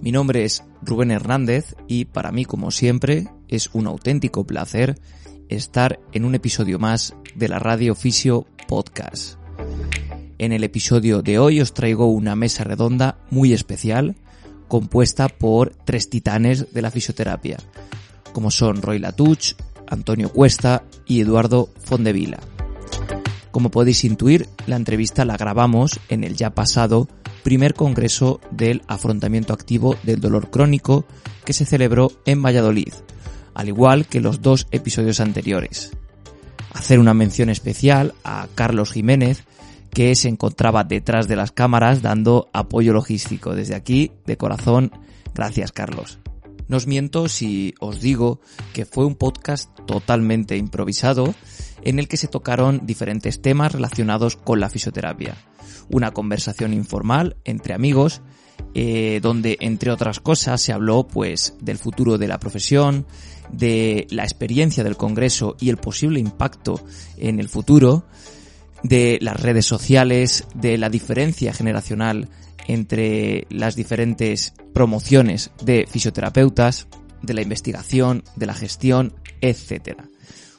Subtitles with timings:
[0.00, 5.00] Mi nombre es Rubén Hernández y para mí, como siempre, es un auténtico placer
[5.48, 9.38] estar en un episodio más de la Radio Fisio Podcast.
[10.38, 14.14] En el episodio de hoy os traigo una mesa redonda muy especial
[14.68, 17.56] compuesta por tres titanes de la fisioterapia,
[18.32, 19.54] como son Roy Latuch,
[19.88, 22.38] Antonio Cuesta y Eduardo Fondevila.
[23.50, 27.08] Como podéis intuir, la entrevista la grabamos en el ya pasado
[27.42, 31.04] primer congreso del afrontamiento activo del dolor crónico
[31.44, 32.92] que se celebró en Valladolid,
[33.54, 35.92] al igual que los dos episodios anteriores.
[36.72, 39.44] Hacer una mención especial a Carlos Jiménez,
[39.90, 43.54] que se encontraba detrás de las cámaras dando apoyo logístico.
[43.54, 44.92] Desde aquí, de corazón,
[45.34, 46.18] gracias Carlos.
[46.68, 48.40] No os miento si os digo
[48.74, 51.34] que fue un podcast totalmente improvisado
[51.82, 55.36] en el que se tocaron diferentes temas relacionados con la fisioterapia.
[55.90, 58.22] Una conversación informal entre amigos
[58.74, 63.06] eh, donde entre otras cosas se habló pues del futuro de la profesión,
[63.50, 66.80] de la experiencia del Congreso y el posible impacto
[67.16, 68.04] en el futuro,
[68.82, 72.28] de las redes sociales, de la diferencia generacional
[72.68, 76.86] entre las diferentes promociones de fisioterapeutas,
[77.22, 80.02] de la investigación, de la gestión, etc.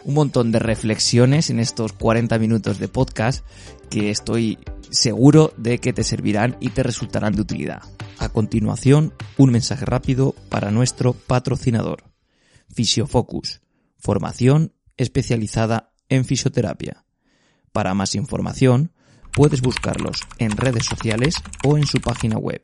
[0.10, 3.46] Un montón de reflexiones en estos 40 minutos de podcast
[3.92, 4.58] que estoy
[4.90, 7.84] seguro de que te servirán y te resultarán de utilidad.
[8.18, 12.06] A continuación, un mensaje rápido para nuestro patrocinador.
[12.74, 13.62] Fisiofocus,
[14.00, 17.06] formación especializada en fisioterapia.
[17.72, 18.92] Para más información,
[19.32, 22.64] puedes buscarlos en redes sociales o en su página web,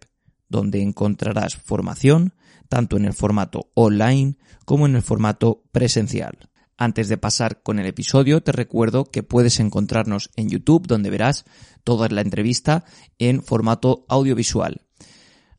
[0.50, 2.33] donde encontrarás formación
[2.69, 4.35] tanto en el formato online
[4.66, 6.50] como en el formato presencial.
[6.78, 11.46] Antes de pasar con el episodio, te recuerdo que puedes encontrarnos en YouTube, donde verás
[11.84, 12.84] toda la entrevista
[13.18, 14.81] en formato audiovisual.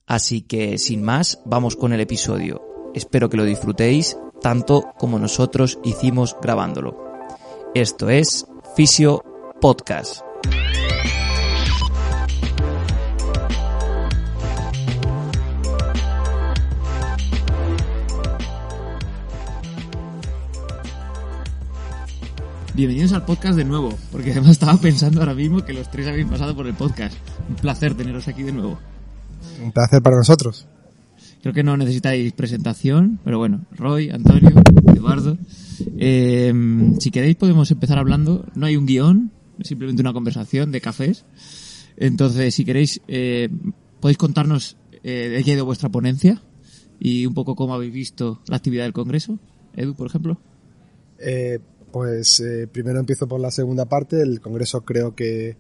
[0.06, 2.60] Así que, sin más, vamos con el episodio.
[2.94, 6.96] Espero que lo disfrutéis tanto como nosotros hicimos grabándolo.
[7.74, 8.46] Esto es
[8.76, 9.24] Fisio
[9.60, 10.25] Podcast.
[22.76, 26.26] Bienvenidos al podcast de nuevo, porque además estaba pensando ahora mismo que los tres habéis
[26.26, 27.16] pasado por el podcast.
[27.48, 28.78] Un placer teneros aquí de nuevo.
[29.64, 30.66] Un placer para nosotros.
[31.40, 34.62] Creo que no necesitáis presentación, pero bueno, Roy, Antonio,
[34.94, 35.38] Eduardo.
[35.96, 36.52] Eh,
[37.00, 38.44] si queréis podemos empezar hablando.
[38.54, 41.24] No hay un guion, es simplemente una conversación de cafés.
[41.96, 43.48] Entonces, si queréis, eh,
[44.00, 46.42] podéis contarnos eh, de qué ha ido vuestra ponencia
[47.00, 49.38] y un poco cómo habéis visto la actividad del Congreso.
[49.74, 50.38] Edu, por ejemplo.
[51.18, 51.58] Eh,
[51.96, 54.20] pues eh, primero empiezo por la segunda parte.
[54.20, 55.56] El Congreso creo que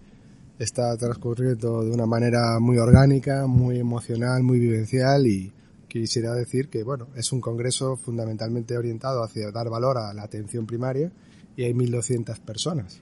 [0.58, 5.50] está transcurriendo de una manera muy orgánica, muy emocional, muy vivencial y
[5.88, 10.66] quisiera decir que bueno, es un Congreso fundamentalmente orientado hacia dar valor a la atención
[10.66, 11.10] primaria
[11.56, 13.00] y hay 1.200 personas.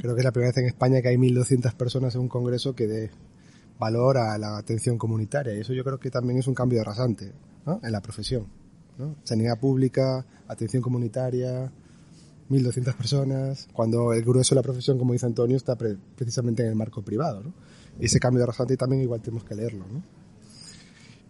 [0.00, 2.74] Creo que es la primera vez en España que hay 1.200 personas en un Congreso
[2.74, 3.10] que dé
[3.78, 7.30] valor a la atención comunitaria y eso yo creo que también es un cambio rasante
[7.66, 7.78] ¿no?
[7.82, 8.46] en la profesión.
[8.96, 9.16] ¿no?
[9.22, 11.70] Sanidad pública, atención comunitaria,
[12.50, 16.74] 1.200 personas, cuando el grueso de la profesión, como dice Antonio, está precisamente en el
[16.74, 17.42] marco privado.
[17.42, 17.52] ¿no?
[18.00, 19.84] Ese cambio de rasante también igual tenemos que leerlo.
[19.90, 20.02] ¿no?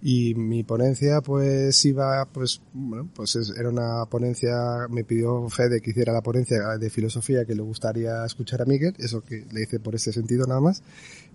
[0.00, 5.90] Y mi ponencia pues iba, pues, bueno, pues era una ponencia, me pidió Fede que
[5.90, 9.80] hiciera la ponencia de filosofía que le gustaría escuchar a Miguel, eso que le hice
[9.80, 10.82] por ese sentido nada más.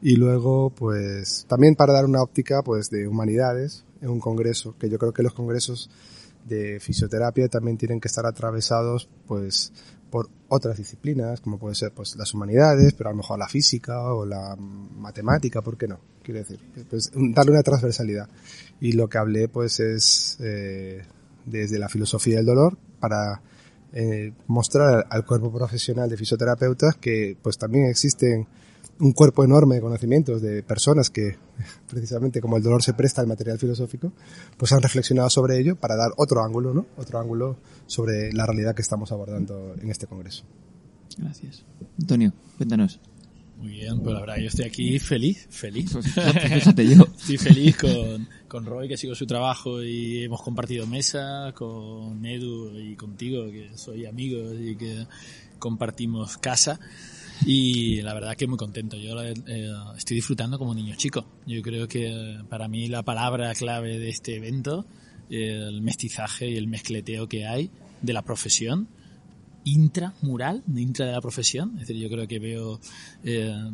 [0.01, 4.89] Y luego pues también para dar una óptica pues de humanidades en un congreso, que
[4.89, 5.89] yo creo que los congresos
[6.45, 9.71] de fisioterapia también tienen que estar atravesados pues
[10.09, 14.13] por otras disciplinas como puede ser pues las humanidades pero a lo mejor la física
[14.13, 16.59] o la matemática por qué no quiero decir
[16.89, 18.27] pues darle una transversalidad.
[18.79, 21.03] Y lo que hablé pues es eh,
[21.45, 23.41] desde la filosofía del dolor para
[23.91, 28.47] eh, mostrar al cuerpo profesional de fisioterapeutas que pues también existen
[28.99, 31.37] un cuerpo enorme de conocimientos de personas que,
[31.89, 34.13] precisamente como el dolor se presta al material filosófico,
[34.57, 36.85] pues han reflexionado sobre ello para dar otro ángulo, ¿no?
[36.97, 40.43] Otro ángulo sobre la realidad que estamos abordando en este congreso.
[41.17, 41.63] Gracias.
[41.99, 42.99] Antonio, cuéntanos.
[43.57, 45.95] Muy bien, pues la verdad yo estoy aquí feliz, feliz.
[46.75, 52.77] Estoy feliz con, con Roy, que sigo su trabajo y hemos compartido mesa, con Edu
[52.77, 55.07] y contigo, que soy amigos y que
[55.59, 56.77] compartimos casa.
[57.45, 58.97] Y la verdad que muy contento.
[58.97, 59.33] Yo eh,
[59.97, 61.25] estoy disfrutando como niño chico.
[61.45, 64.85] Yo creo que para mí la palabra clave de este evento,
[65.29, 67.69] el mestizaje y el mezcleteo que hay
[68.01, 68.87] de la profesión,
[69.63, 71.73] intramural, intra de la profesión.
[71.75, 72.79] Es decir, yo creo que veo,
[73.23, 73.71] eh,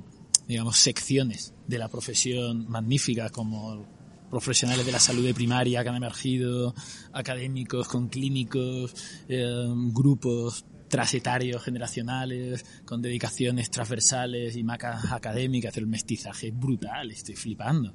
[0.48, 3.86] digamos, secciones de la profesión magníficas como
[4.30, 6.76] profesionales de la salud de primaria que han emergido,
[7.14, 8.94] académicos con clínicos,
[9.28, 17.94] eh, grupos transetarios generacionales, con dedicaciones transversales y macas académicas, el mestizaje brutal, estoy flipando.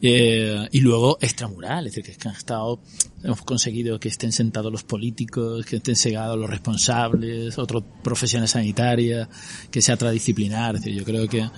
[0.00, 2.80] Eh, y luego extramural, es decir, que han estado,
[3.22, 9.28] hemos conseguido que estén sentados los políticos, que estén segados los responsables, otras profesiones sanitarias,
[9.70, 11.48] que sea tradisciplinar, es decir, yo creo que,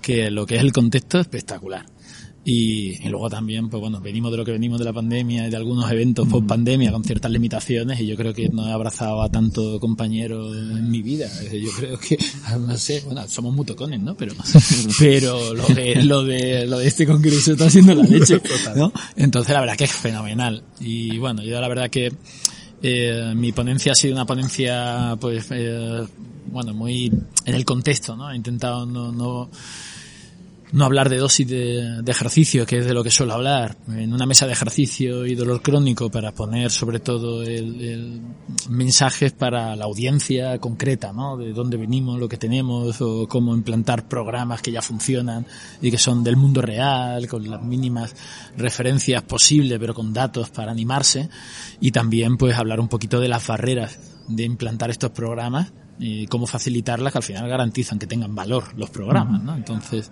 [0.00, 1.84] que lo que es el contexto es espectacular.
[2.44, 5.56] Y, luego también, pues bueno, venimos de lo que venimos de la pandemia y de
[5.56, 9.28] algunos eventos post pandemia con ciertas limitaciones y yo creo que no he abrazado a
[9.30, 11.28] tanto compañero en mi vida.
[11.52, 12.18] Yo creo que,
[12.58, 14.16] no sé, bueno, somos mutocones, ¿no?
[14.16, 14.34] Pero,
[14.98, 18.40] pero lo de, lo de, lo de este congreso está haciendo la leche,
[18.76, 18.92] ¿no?
[19.14, 20.64] Entonces la verdad que es fenomenal.
[20.80, 22.12] Y bueno, yo la verdad que,
[22.82, 26.04] eh, mi ponencia ha sido una ponencia, pues, eh,
[26.50, 27.12] bueno, muy
[27.44, 28.30] en el contexto, ¿no?
[28.32, 29.48] He intentado no, no,
[30.72, 34.24] no hablar de dosis de, ejercicio, que es de lo que suelo hablar, en una
[34.24, 38.20] mesa de ejercicio y dolor crónico para poner sobre todo el,
[38.70, 41.36] mensajes para la audiencia concreta, ¿no?
[41.36, 45.46] De dónde venimos, lo que tenemos o cómo implantar programas que ya funcionan
[45.82, 48.14] y que son del mundo real, con las mínimas
[48.56, 51.28] referencias posibles, pero con datos para animarse
[51.80, 55.72] y también pues hablar un poquito de las barreras de implantar estos programas
[56.04, 59.54] y cómo facilitarlas que al final garantizan que tengan valor los programas, ¿no?
[59.54, 60.10] Entonces,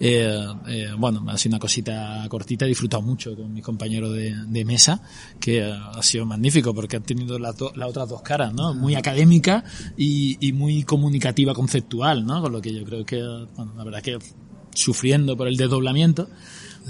[0.00, 0.34] eh,
[0.66, 4.64] eh, bueno, ha sido una cosita cortita, he disfrutado mucho con mi compañero de, de
[4.64, 5.02] mesa,
[5.38, 8.72] que ha sido magnífico porque han tenido las, las otras dos caras, ¿no?
[8.72, 9.62] Muy académica
[9.94, 12.40] y, y muy comunicativa conceptual, ¿no?
[12.40, 13.22] Con lo que yo creo que,
[13.56, 14.18] bueno, la verdad que
[14.72, 16.30] sufriendo por el desdoblamiento,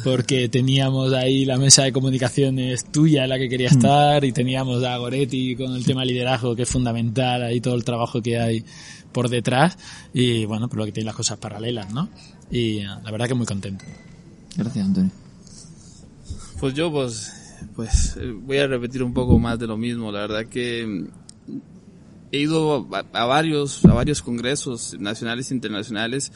[0.04, 3.72] porque teníamos ahí la mesa de comunicaciones tuya en la que quería mm.
[3.72, 7.84] estar y teníamos a Goretti con el tema liderazgo que es fundamental, ahí todo el
[7.84, 8.64] trabajo que hay
[9.12, 9.78] por detrás
[10.12, 12.08] y bueno, por lo que tiene las cosas paralelas, ¿no?
[12.50, 13.84] Y la verdad que muy contento.
[14.56, 15.10] Gracias, Antonio.
[16.60, 17.32] Pues yo pues
[17.74, 21.06] pues voy a repetir un poco más de lo mismo, la verdad que
[22.32, 26.32] he ido a, a varios a varios congresos nacionales e internacionales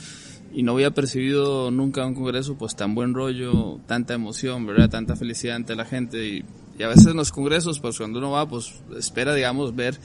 [0.52, 4.90] y no había percibido nunca un congreso pues tan buen rollo, tanta emoción, ¿verdad?
[4.90, 6.44] Tanta felicidad ante la gente y,
[6.82, 9.98] a veces en los congresos pues cuando uno va pues espera digamos ver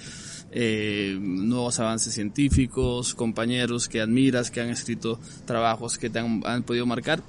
[0.52, 6.64] eh, nuevos avances científicos, compañeros que admiras, que han escrito trabajos que te han, han
[6.64, 7.24] podido marcar,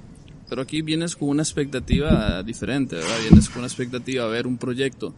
[0.49, 3.17] pero aquí vienes con una expectativa diferente, ¿verdad?
[3.21, 5.13] Vienes con una expectativa a ver un proyecto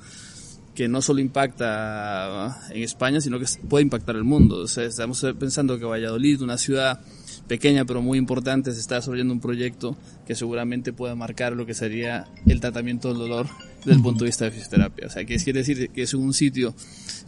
[0.74, 4.57] que no solo impacta en España, sino que puede impactar el mundo.
[4.57, 7.01] O sea, estamos pensando que Valladolid, una ciudad
[7.50, 11.74] pequeña pero muy importante, se está desarrollando un proyecto que seguramente pueda marcar lo que
[11.74, 13.48] sería el tratamiento del dolor
[13.80, 15.07] desde el punto de vista de fisioterapia.
[15.07, 16.74] O sea, que quiere decir que es un sitio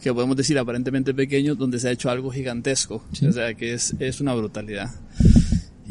[0.00, 3.04] que podemos decir aparentemente pequeño donde se ha hecho algo gigantesco.
[3.28, 4.90] O sea, que es, es una brutalidad.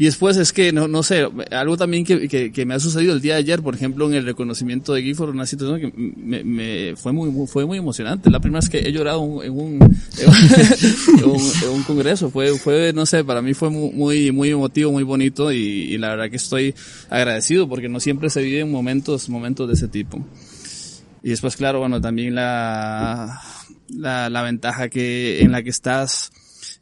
[0.01, 3.21] Y después es que, no, no sé, algo también que, que, me ha sucedido el
[3.21, 6.95] día de ayer, por ejemplo, en el reconocimiento de Gifford, una situación que me, me
[6.95, 8.31] fue muy, fue muy emocionante.
[8.31, 9.79] La primera vez que he llorado en un,
[10.17, 15.51] en un, congreso, fue, fue, no sé, para mí fue muy, muy emotivo, muy bonito
[15.51, 16.73] y, y la verdad que estoy
[17.11, 20.25] agradecido porque no siempre se viven momentos, momentos de ese tipo.
[21.21, 23.39] Y después, claro, bueno, también la,
[23.87, 26.31] la, la ventaja que, en la que estás,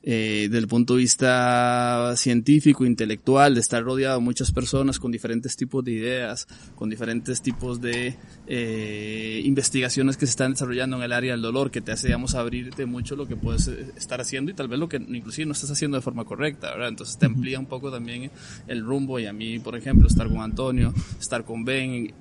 [0.01, 5.55] eh, del punto de vista científico, intelectual, de estar rodeado de muchas personas con diferentes
[5.55, 8.15] tipos de ideas, con diferentes tipos de
[8.51, 12.33] eh, investigaciones que se están desarrollando en el área del dolor, que te hace, digamos,
[12.33, 15.51] abrirte mucho lo que puedes eh, estar haciendo y tal vez lo que inclusive no
[15.51, 16.89] estás haciendo de forma correcta, ¿verdad?
[16.89, 18.31] Entonces te amplía un poco también
[18.67, 22.11] el rumbo y a mí, por ejemplo, estar con Antonio, estar con Ben,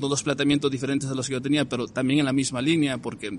[0.00, 3.38] dos planteamientos diferentes a los que yo tenía, pero también en la misma línea, porque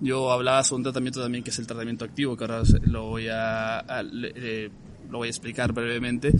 [0.00, 3.28] yo hablaba sobre un tratamiento también que es el tratamiento activo, que ahora lo voy
[3.28, 4.02] a,
[5.14, 6.32] lo voy a explicar brevemente,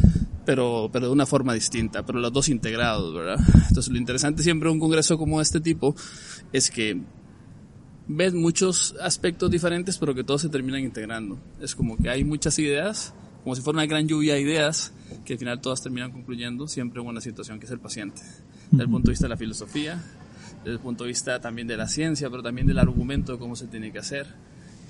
[0.45, 3.39] pero, pero de una forma distinta, pero los dos integrados, ¿verdad?
[3.69, 5.95] Entonces lo interesante siempre de un congreso como este tipo
[6.53, 7.01] es que
[8.09, 11.39] ves muchos aspectos diferentes, pero que todos se terminan integrando.
[11.61, 13.15] Es como que hay muchas ideas,
[13.45, 14.93] como si fuera una gran lluvia de ideas,
[15.25, 18.23] que al final todas terminan concluyendo siempre en una situación que es el paciente.
[18.73, 20.03] Desde el punto de vista de la filosofía,
[20.65, 23.55] desde el punto de vista también de la ciencia, pero también del argumento de cómo
[23.55, 24.27] se tiene que hacer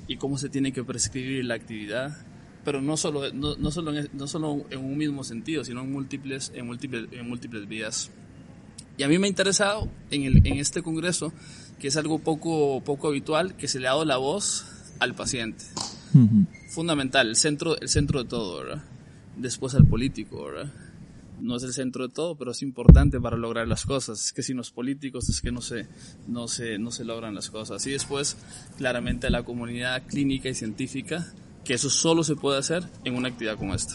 [0.09, 2.17] y cómo se tiene que prescribir la actividad
[2.65, 5.93] pero no solo, no, no solo, en, no solo en un mismo sentido, sino en
[5.93, 8.11] múltiples, en múltiples, en múltiples vías.
[8.97, 11.33] Y a mí me ha interesado en, el, en este congreso,
[11.79, 14.67] que es algo poco, poco habitual, que se le ha dado la voz
[15.01, 15.65] al paciente.
[16.69, 18.85] Fundamental, el centro, el centro de todo, ¿verdad?
[19.37, 20.73] Después al político, ¿verdad?
[21.41, 24.27] No es el centro de todo, pero es importante para lograr las cosas.
[24.27, 25.89] Es que sin los políticos es que no se,
[26.29, 27.85] no se, no se logran las cosas.
[27.89, 28.37] Y después,
[28.79, 33.29] claramente, a la comunidad clínica y científica, que eso solo se puede hacer en una
[33.29, 33.95] actividad como esta.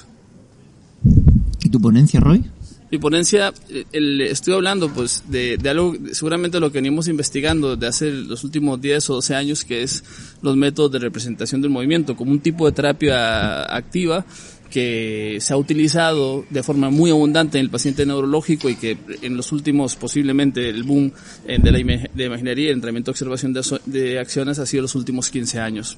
[1.63, 2.43] ¿Y tu ponencia, Roy?
[2.91, 3.53] Mi ponencia,
[3.91, 8.43] el, estoy hablando pues de, de, algo, seguramente lo que venimos investigando desde hace los
[8.43, 10.03] últimos 10 o 12 años, que es
[10.41, 14.25] los métodos de representación del movimiento, como un tipo de terapia activa
[14.71, 19.37] que se ha utilizado de forma muy abundante en el paciente neurológico y que en
[19.37, 21.11] los últimos, posiblemente el boom
[21.45, 21.77] de la
[22.13, 25.97] de imaginería, el entrenamiento de observación de, de acciones ha sido los últimos 15 años.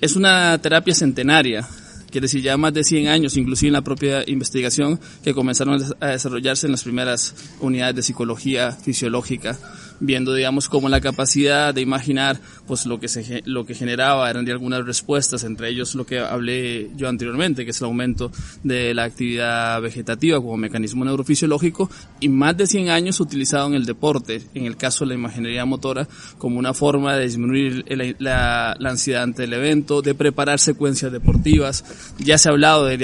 [0.00, 1.66] Es una terapia centenaria,
[2.10, 6.06] quiere decir ya más de 100 años, inclusive en la propia investigación, que comenzaron a
[6.06, 9.58] desarrollarse en las primeras unidades de psicología fisiológica
[10.00, 14.48] viendo, digamos, como la capacidad de imaginar, pues lo que se, lo que generaba eran
[14.48, 18.30] algunas respuestas, entre ellos lo que hablé yo anteriormente, que es el aumento
[18.62, 21.90] de la actividad vegetativa como mecanismo neurofisiológico,
[22.20, 25.64] y más de 100 años utilizado en el deporte, en el caso de la imaginería
[25.64, 27.84] motora, como una forma de disminuir
[28.18, 31.84] la, la ansiedad ante el evento, de preparar secuencias deportivas.
[32.18, 32.96] Ya se ha hablado de,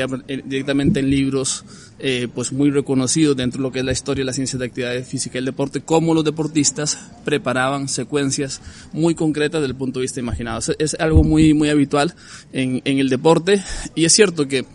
[0.45, 1.65] directamente en libros
[2.07, 4.67] eh, pues muy reconocidos dentro de lo que es la historia de la ciencia de
[4.67, 8.61] actividad física y el deporte, cómo los deportistas preparaban secuencias
[8.93, 10.61] muy concretas desde el punto de vista imaginado.
[10.79, 12.15] Es, algo muy, muy habitual
[12.53, 14.67] en, en el deporte y es cierto que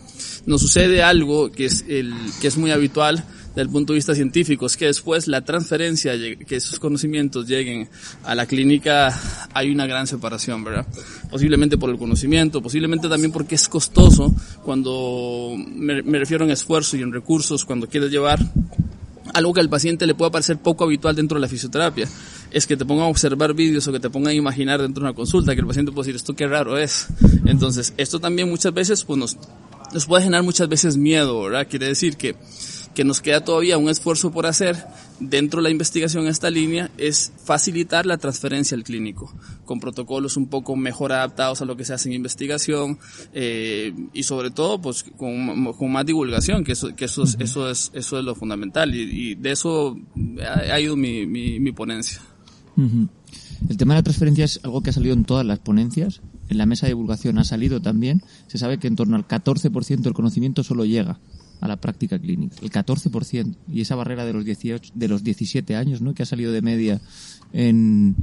[0.46, 3.24] nos sucede algo que es, el, que es muy habitual
[3.60, 6.12] del punto de vista científico, es que después la transferencia,
[6.46, 7.88] que esos conocimientos lleguen
[8.24, 9.18] a la clínica,
[9.54, 10.86] hay una gran separación, ¿verdad?
[11.30, 16.96] Posiblemente por el conocimiento, posiblemente también porque es costoso cuando me, me refiero en esfuerzo
[16.96, 18.40] y en recursos, cuando quieres llevar
[19.34, 22.08] algo que al paciente le pueda parecer poco habitual dentro de la fisioterapia
[22.50, 25.10] es que te pongan a observar vídeos o que te pongan a imaginar dentro de
[25.10, 27.06] una consulta, que el paciente puede decir, esto qué raro es.
[27.46, 29.36] Entonces, esto también muchas veces pues nos,
[29.92, 31.66] nos puede generar muchas veces miedo, ¿verdad?
[31.68, 32.34] Quiere decir que
[32.94, 34.76] que nos queda todavía un esfuerzo por hacer
[35.20, 39.32] dentro de la investigación en esta línea es facilitar la transferencia al clínico,
[39.64, 42.98] con protocolos un poco mejor adaptados a lo que se hace en investigación
[43.32, 47.70] eh, y sobre todo pues con, con, más divulgación, que eso, que eso, es, eso,
[47.70, 49.96] es, eso es lo fundamental y, y de eso
[50.42, 52.20] ha, ha ido mi, mi, mi ponencia.
[52.76, 53.08] Uh -huh.
[53.68, 56.22] El tema de la transferencia es algo que ha salido en todas las ponencias.
[56.48, 58.22] En la mesa de divulgación ha salido también.
[58.46, 61.20] Se sabe que en torno al 14% del conocimiento solo llega
[61.60, 65.76] a la práctica clínica, el 14%, y esa barrera de los 18, de los 17
[65.76, 66.14] años, ¿no?
[66.14, 67.00] que ha salido de media
[67.52, 68.16] en,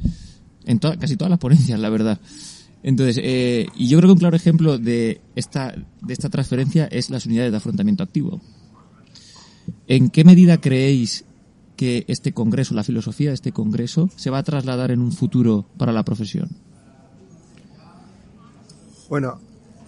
[0.66, 2.20] en casi todas las ponencias, la verdad.
[2.84, 7.10] Entonces, eh, y yo creo que un claro ejemplo de esta, de esta transferencia es
[7.10, 8.42] las unidades de afrontamiento activo.
[9.88, 11.26] ¿En qué medida creéis
[11.76, 15.68] que este congreso, la filosofía de este congreso, se va a trasladar en un futuro
[15.78, 16.50] para la profesión?
[19.10, 19.40] Bueno,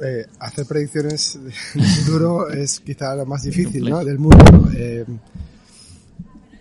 [0.01, 4.03] eh, hacer predicciones del futuro es quizá lo más difícil ¿no?
[4.03, 4.69] del mundo.
[4.75, 5.05] Eh,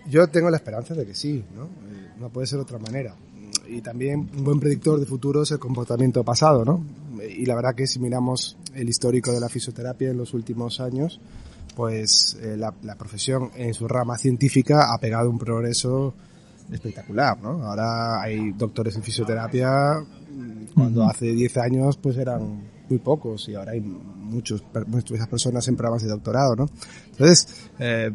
[0.08, 1.64] yo tengo la esperanza de que sí, ¿no?
[1.64, 3.14] Eh, no puede ser de otra manera.
[3.66, 6.82] Y también un buen predictor de futuro es el comportamiento pasado, ¿no?
[7.22, 11.20] Y la verdad que si miramos el histórico de la fisioterapia en los últimos años,
[11.76, 16.14] pues eh, la, la profesión en su rama científica ha pegado un progreso
[16.72, 17.64] espectacular, ¿no?
[17.64, 20.04] Ahora hay doctores en fisioterapia
[20.74, 21.10] cuando uh -huh.
[21.10, 26.02] hace 10 años pues eran muy pocos y ahora hay muchos, muchas personas en programas
[26.02, 26.68] de doctorado, ¿no?
[27.10, 28.10] Entonces, eh,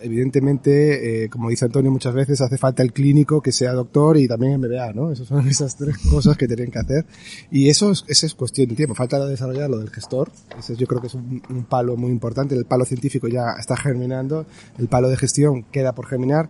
[0.00, 4.28] evidentemente, eh, como dice Antonio muchas veces, hace falta el clínico que sea doctor y
[4.28, 5.10] también MBA, ¿no?
[5.10, 7.06] Esas son esas tres cosas que tienen que hacer.
[7.50, 8.94] Y eso es, eso es cuestión de tiempo.
[8.94, 10.30] Falta desarrollar lo del gestor.
[10.58, 12.54] Ese yo creo que es un, un palo muy importante.
[12.54, 14.46] El palo científico ya está germinando.
[14.78, 16.48] El palo de gestión queda por germinar.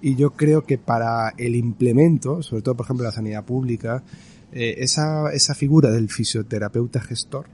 [0.00, 4.02] Y yo creo que para el implemento, sobre todo, por ejemplo, la sanidad pública,
[4.54, 7.46] eh, esa, esa figura del fisioterapeuta gestor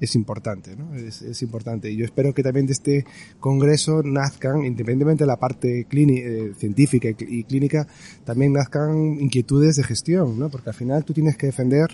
[0.00, 0.92] es importante, ¿no?
[0.96, 1.88] Es, es, importante.
[1.88, 3.06] Y yo espero que también de este
[3.38, 7.86] congreso nazcan, independientemente de la parte eh, científica y clínica,
[8.24, 10.50] también nazcan inquietudes de gestión, ¿no?
[10.50, 11.86] Porque al final tú tienes que defender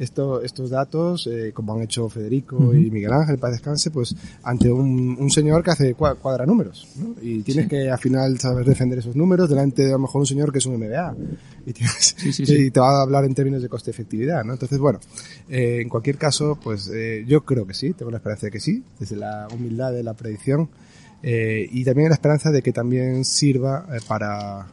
[0.00, 2.86] esto, estos datos, eh, como han hecho Federico uh -huh.
[2.86, 7.14] y Miguel Ángel, para descanse, pues ante un, un señor que hace cuadra números, ¿no?
[7.22, 7.68] Y tienes sí.
[7.68, 10.58] que al final saber defender esos números delante de a lo mejor un señor que
[10.58, 11.14] es un MBA
[11.66, 14.54] y, tienes, sí, sí, y te va a hablar en términos de coste-efectividad, ¿no?
[14.54, 14.98] Entonces, bueno,
[15.48, 18.60] eh, en cualquier caso, pues eh, yo creo que sí, tengo la esperanza de que
[18.60, 20.70] sí, desde la humildad de la predicción,
[21.22, 24.66] eh, y también la esperanza de que también sirva eh, para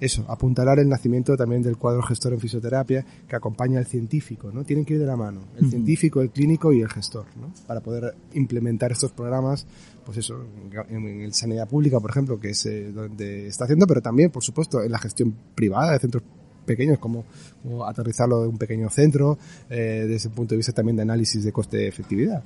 [0.00, 4.64] eso, apuntalar el nacimiento también del cuadro gestor en fisioterapia que acompaña al científico, ¿no?
[4.64, 7.52] Tienen que ir de la mano, el científico, el clínico y el gestor, ¿no?
[7.66, 9.66] Para poder implementar estos programas,
[10.04, 10.44] pues eso,
[10.88, 14.44] en, en sanidad pública, por ejemplo, que es eh, donde está haciendo, pero también, por
[14.44, 16.22] supuesto, en la gestión privada de centros
[16.64, 17.24] pequeños, como,
[17.62, 19.38] como aterrizarlo en un pequeño centro,
[19.68, 22.44] eh, desde el punto de vista también de análisis de coste-efectividad.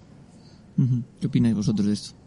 [1.21, 2.21] ¿Qué opináis vosotros de esto?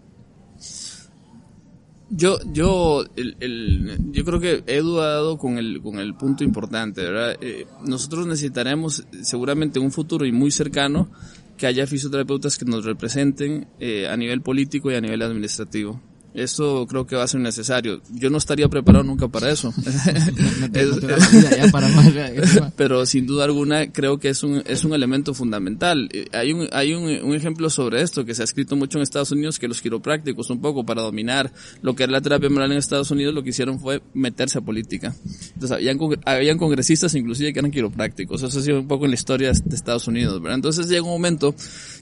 [2.17, 6.45] Yo, yo, el, el, yo creo que Edu ha dado con el, con el punto
[6.45, 7.35] importante, ¿verdad?
[7.41, 11.09] Eh, nosotros necesitaremos seguramente en un futuro y muy cercano
[11.57, 15.99] que haya fisioterapeutas que nos representen eh, a nivel político y a nivel administrativo.
[16.35, 18.01] Eso creo que va a ser necesario.
[18.11, 19.73] Yo no estaría preparado nunca para eso.
[22.75, 26.09] Pero sin duda alguna creo que es un, es un elemento fundamental.
[26.11, 29.03] Eh, hay un, hay un, un, ejemplo sobre esto que se ha escrito mucho en
[29.03, 31.51] Estados Unidos que los quiroprácticos un poco para dominar
[31.81, 34.61] lo que era la terapia moral en Estados Unidos lo que hicieron fue meterse a
[34.61, 35.15] política.
[35.53, 38.43] Entonces habían, habían congresistas inclusive que eran quiroprácticos.
[38.43, 40.41] Eso ha sido un poco en la historia de Estados Unidos.
[40.41, 40.55] ¿verdad?
[40.55, 41.55] Entonces llega un momento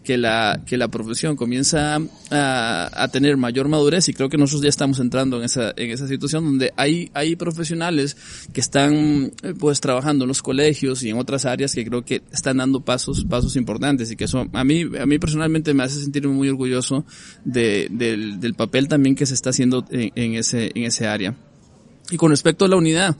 [0.03, 1.97] que la, que la profesión comienza
[2.31, 5.91] a, a tener mayor madurez y creo que nosotros ya estamos entrando en esa, en
[5.91, 8.17] esa situación donde hay, hay profesionales
[8.51, 12.57] que están pues trabajando en los colegios y en otras áreas que creo que están
[12.57, 16.33] dando pasos, pasos importantes y que eso a mí, a mí personalmente me hace sentirme
[16.33, 17.05] muy orgulloso
[17.45, 21.35] de, del, del papel también que se está haciendo en, en ese, en ese área.
[22.11, 23.15] Y con respecto a la unidad,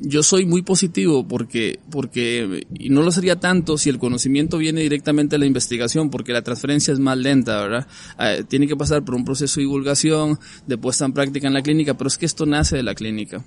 [0.00, 4.80] yo soy muy positivo porque, porque, y no lo sería tanto si el conocimiento viene
[4.80, 7.86] directamente de la investigación, porque la transferencia es más lenta, ¿verdad?
[8.18, 11.62] Eh, tiene que pasar por un proceso de divulgación, de puesta en práctica en la
[11.62, 13.44] clínica, pero es que esto nace de la clínica.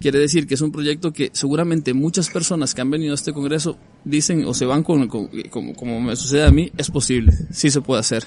[0.00, 3.32] Quiere decir que es un proyecto que seguramente muchas personas que han venido a este
[3.32, 7.32] congreso dicen o se van con, con como, como me sucede a mí, es posible,
[7.50, 8.24] sí se puede hacer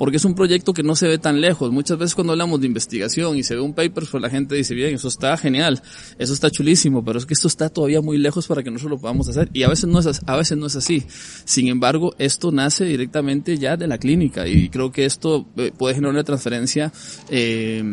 [0.00, 1.70] porque es un proyecto que no se ve tan lejos.
[1.70, 4.74] Muchas veces cuando hablamos de investigación y se ve un paper, pues la gente dice,
[4.74, 5.82] bien, eso está genial,
[6.18, 8.98] eso está chulísimo, pero es que esto está todavía muy lejos para que nosotros lo
[9.02, 9.50] podamos hacer.
[9.52, 11.04] Y a veces no es, a veces no es así.
[11.44, 15.96] Sin embargo, esto nace directamente ya de la clínica y creo que esto eh, puede
[15.96, 16.90] generar una transferencia
[17.28, 17.84] eh,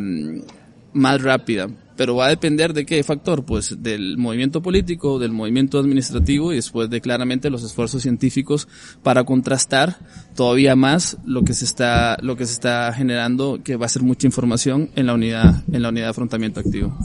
[0.94, 5.80] más rápida pero va a depender de qué factor, pues del movimiento político, del movimiento
[5.80, 8.68] administrativo y después de claramente los esfuerzos científicos
[9.04, 9.98] para contrastar
[10.36, 14.04] todavía más lo que se está lo que se está generando, que va a ser
[14.04, 16.98] mucha información en la unidad en la unidad de afrontamiento activo.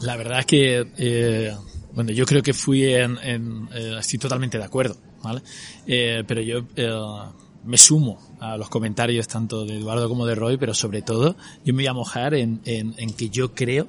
[0.00, 1.54] La verdad es que eh,
[1.98, 5.42] bueno, yo creo que fui en, en eh, estoy totalmente de acuerdo, ¿vale?
[5.86, 6.88] Eh, pero yo eh,
[7.64, 11.74] me sumo a los comentarios tanto de Eduardo como de Roy, pero sobre todo yo
[11.74, 13.88] me voy a mojar en, en, en que yo creo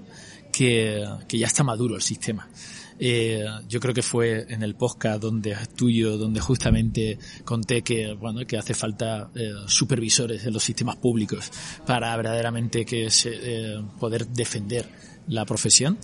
[0.52, 2.50] que, que, ya está maduro el sistema.
[3.02, 8.46] Eh, yo creo que fue en el podcast donde tuyo, donde justamente conté que bueno
[8.46, 11.50] que hace falta eh, supervisores en los sistemas públicos
[11.86, 14.90] para verdaderamente que se, eh, poder defender
[15.30, 15.98] la profesión,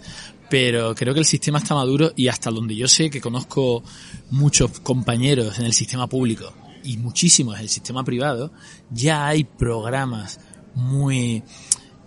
[0.50, 3.84] pero creo que el sistema está maduro y hasta donde yo sé que conozco
[4.30, 6.54] muchos compañeros en el sistema público
[6.86, 8.52] y muchísimos en el sistema privado,
[8.92, 10.40] ya hay programas
[10.76, 11.44] muy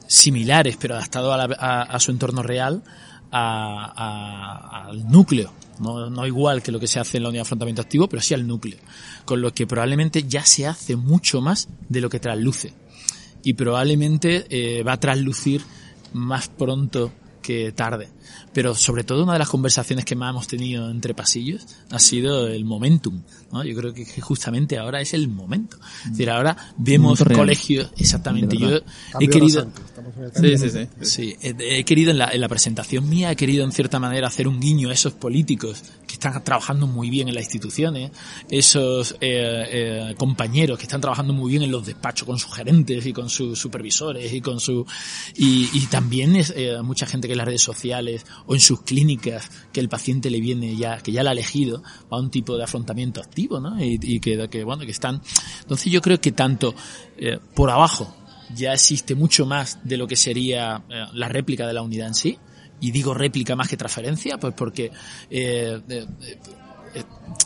[0.06, 2.82] similares, pero adaptados a, a, a su entorno real,
[3.30, 5.52] a, al núcleo.
[5.80, 8.22] No, no igual que lo que se hace en la unidad de afrontamiento activo, pero
[8.22, 8.78] sí al núcleo.
[9.24, 12.72] Con lo que probablemente ya se hace mucho más de lo que trasluce.
[13.44, 15.62] Y probablemente eh, va a traslucir
[16.12, 17.12] más pronto
[17.48, 18.10] que tarde.
[18.52, 22.46] Pero sobre todo una de las conversaciones que más hemos tenido entre pasillos ha sido
[22.46, 23.22] el momentum.
[23.50, 23.64] ¿no?
[23.64, 25.78] Yo creo que justamente ahora es el momento.
[26.04, 28.58] Es decir, ahora vemos colegios, exactamente.
[28.58, 28.80] Yo
[29.18, 29.66] he querido...
[30.34, 30.88] Sí, sí, sí.
[31.00, 34.28] sí he, he, querido en la, en la presentación mía, he querido en cierta manera
[34.28, 38.10] hacer un guiño a esos políticos que están trabajando muy bien en las instituciones,
[38.50, 43.06] esos eh, eh, compañeros que están trabajando muy bien en los despachos con sus gerentes
[43.06, 44.86] y con sus supervisores y con su...
[45.36, 48.82] Y, y también es, eh, mucha gente que en las redes sociales o en sus
[48.82, 52.56] clínicas que el paciente le viene ya, que ya la ha elegido a un tipo
[52.56, 53.82] de afrontamiento activo, ¿no?
[53.82, 55.20] Y, y que, que, bueno, que están...
[55.60, 56.74] Entonces yo creo que tanto
[57.16, 58.14] eh, por abajo
[58.54, 62.14] ya existe mucho más de lo que sería eh, la réplica de la unidad en
[62.14, 62.38] sí,
[62.80, 64.90] y digo réplica más que transferencia, pues porque
[65.30, 66.06] eh, eh,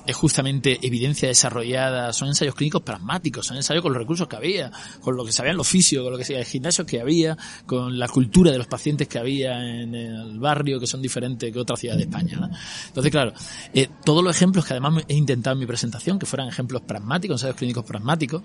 [0.06, 4.70] es justamente evidencia desarrollada, son ensayos clínicos pragmáticos, son ensayos con los recursos que había,
[5.00, 7.36] con lo que sabían los fisios, con lo que sabían gimnasios que había,
[7.66, 11.58] con la cultura de los pacientes que había en el barrio, que son diferentes que
[11.58, 12.36] otras ciudades de España.
[12.38, 12.50] ¿no?
[12.88, 13.32] Entonces, claro,
[13.72, 17.40] eh, todos los ejemplos que además he intentado en mi presentación, que fueran ejemplos pragmáticos,
[17.40, 18.42] ensayos clínicos pragmáticos,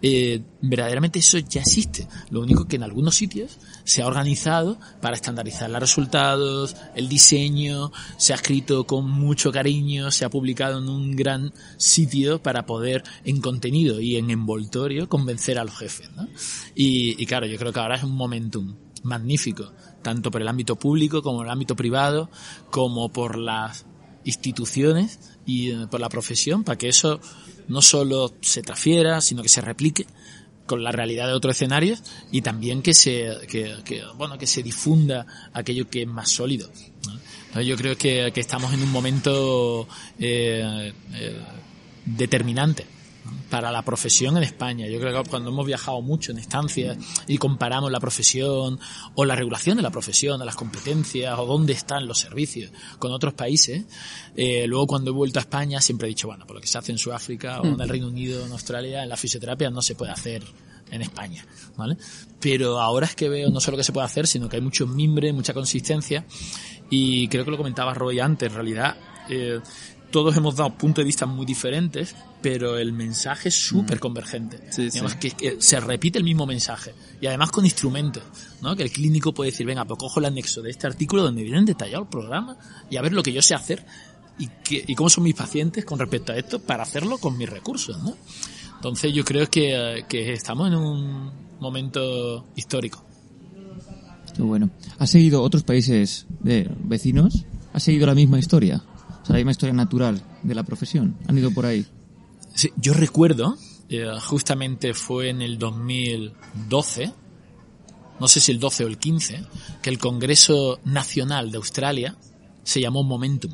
[0.00, 2.06] eh, verdaderamente eso ya existe.
[2.30, 7.92] Lo único que en algunos sitios se ha organizado para estandarizar los resultados, el diseño,
[8.16, 13.02] se ha escrito con mucho cariño, se ha publicado en un gran sitio para poder
[13.24, 16.10] en contenido y en envoltorio convencer a los jefes.
[16.74, 18.76] y, claro, yo creo que ahora es un momentum.
[19.04, 22.30] magnífico, tanto por el ámbito público como el ámbito privado,
[22.70, 23.84] como por las
[24.24, 27.20] instituciones y eh, por la profesión, para que eso
[27.66, 30.06] no solo se transfiera, sino que se replique
[30.66, 34.62] con la realidad de otros escenarios y también que se que, que, bueno que se
[34.62, 36.70] difunda aquello que es más sólido
[37.60, 39.86] yo creo que, que, estamos en un momento
[40.18, 41.40] eh, eh,
[42.06, 42.86] determinante
[43.52, 44.86] para la profesión en España.
[44.86, 48.80] Yo creo que cuando hemos viajado mucho en estancias y comparamos la profesión
[49.14, 53.12] o la regulación de la profesión, de las competencias o dónde están los servicios con
[53.12, 53.84] otros países,
[54.36, 56.78] eh, luego cuando he vuelto a España siempre he dicho, bueno, por lo que se
[56.78, 59.96] hace en Sudáfrica o en el Reino Unido, en Australia, en la fisioterapia no se
[59.96, 60.42] puede hacer
[60.90, 61.44] en España,
[61.76, 61.98] ¿vale?
[62.40, 64.86] Pero ahora es que veo no solo que se puede hacer, sino que hay mucho
[64.86, 66.24] mimbre, mucha consistencia
[66.88, 68.96] y creo que lo comentaba Roy antes, en realidad
[69.28, 69.60] eh,
[70.12, 74.60] todos hemos dado puntos de vista muy diferentes, pero el mensaje es súper convergente.
[74.70, 75.18] Sí, Digamos sí.
[75.18, 76.94] Que, que, se repite el mismo mensaje.
[77.20, 78.22] Y además con instrumentos,
[78.60, 78.76] ¿no?
[78.76, 81.64] Que el clínico puede decir, venga, pues cojo el anexo de este artículo donde viene
[81.64, 82.56] detallado el programa
[82.88, 83.84] y a ver lo que yo sé hacer
[84.38, 87.48] y, que, y cómo son mis pacientes con respecto a esto para hacerlo con mis
[87.48, 88.14] recursos, ¿no?
[88.76, 93.04] Entonces yo creo que, que estamos en un momento histórico.
[94.34, 94.70] Qué bueno.
[94.98, 97.44] ¿Has seguido otros países de vecinos?
[97.72, 98.82] ¿Has seguido la misma historia?
[99.22, 101.16] O sea, la misma historia natural de la profesión.
[101.28, 101.86] ¿Han ido por ahí?
[102.54, 103.56] Sí, yo recuerdo,
[103.88, 107.12] eh, justamente fue en el 2012,
[108.18, 109.44] no sé si el 12 o el 15,
[109.80, 112.16] que el Congreso Nacional de Australia
[112.62, 113.52] se llamó Momentum.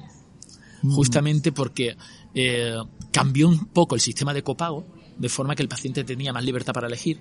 [0.83, 0.93] Mm.
[0.93, 1.97] Justamente porque
[2.35, 2.77] eh,
[3.13, 6.73] cambió un poco el sistema de copago, de forma que el paciente tenía más libertad
[6.73, 7.21] para elegir,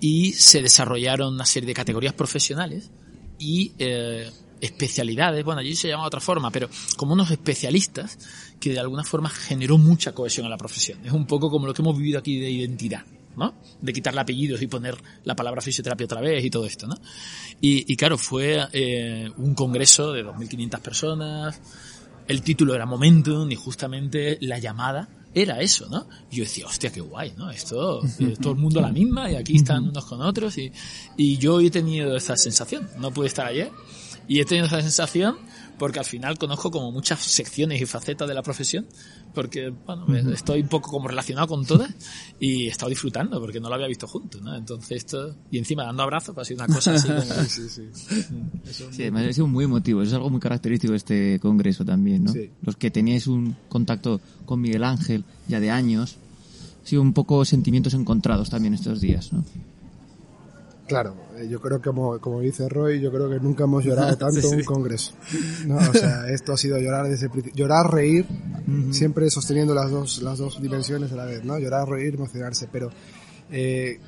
[0.00, 2.90] y se desarrollaron una serie de categorías profesionales
[3.38, 4.30] y eh,
[4.64, 8.18] especialidades, bueno, allí se llama de otra forma, pero como unos especialistas
[8.60, 10.98] que de alguna forma generó mucha cohesión a la profesión.
[11.04, 13.04] Es un poco como lo que hemos vivido aquí de identidad,
[13.36, 13.54] ¿no?
[13.80, 16.96] De quitarle apellidos y poner la palabra fisioterapia otra vez y todo esto, ¿no?
[17.60, 21.60] Y, y claro, fue eh, un congreso de 2.500 personas,
[22.26, 26.06] el título era Momentum y justamente la llamada era eso, ¿no?
[26.30, 27.50] Y yo decía, hostia, qué guay, ¿no?
[27.50, 30.72] Esto, eh, todo el mundo la misma y aquí están unos con otros y,
[31.16, 32.88] y yo he tenido esa sensación.
[32.98, 33.70] No pude estar ayer,
[34.28, 35.36] y he tenido esa sensación
[35.78, 38.86] porque al final conozco como muchas secciones y facetas de la profesión,
[39.34, 40.32] porque bueno, uh -huh.
[40.32, 41.92] estoy un poco como relacionado con todas
[42.38, 44.54] y he estado disfrutando porque no lo había visto juntos, ¿no?
[44.54, 47.20] Entonces esto, y encima dando abrazos, pues ha sido una cosa así como...
[47.48, 47.82] sí, sí.
[48.64, 51.84] Eso sí, me ha sido muy emotivo, eso es algo muy característico de este congreso
[51.84, 52.32] también, ¿no?
[52.32, 52.50] Sí.
[52.62, 56.16] Los que teníais un contacto con Miguel Ángel ya de años,
[56.84, 59.44] ha sido un poco sentimientos encontrados también estos días, ¿no?
[60.86, 64.16] Claro, eh, yo creo que como, como dice Roy, yo creo que nunca hemos llorado
[64.18, 64.54] tanto sí, sí.
[64.56, 65.14] un congreso.
[65.66, 65.76] ¿no?
[65.76, 68.92] O sea, esto ha sido llorar desde llorar, reír, uh -huh.
[68.92, 71.58] siempre sosteniendo las dos, las dos dimensiones a la vez, ¿no?
[71.58, 72.90] Llorar, reír, emocionarse, pero
[73.50, 73.98] eh,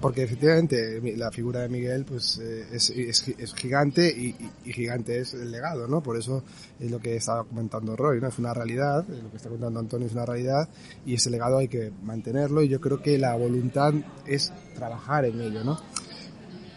[0.00, 4.34] porque efectivamente la figura de Miguel pues eh, es, es, es, gigante y,
[4.64, 6.02] y, gigante es el legado, ¿no?
[6.02, 6.42] Por eso
[6.80, 8.28] es lo que estaba comentando Roy, ¿no?
[8.28, 10.68] Es una realidad, lo que está contando Antonio es una realidad
[11.04, 13.92] y ese legado hay que mantenerlo y yo creo que la voluntad
[14.26, 15.78] es trabajar en ello, ¿no?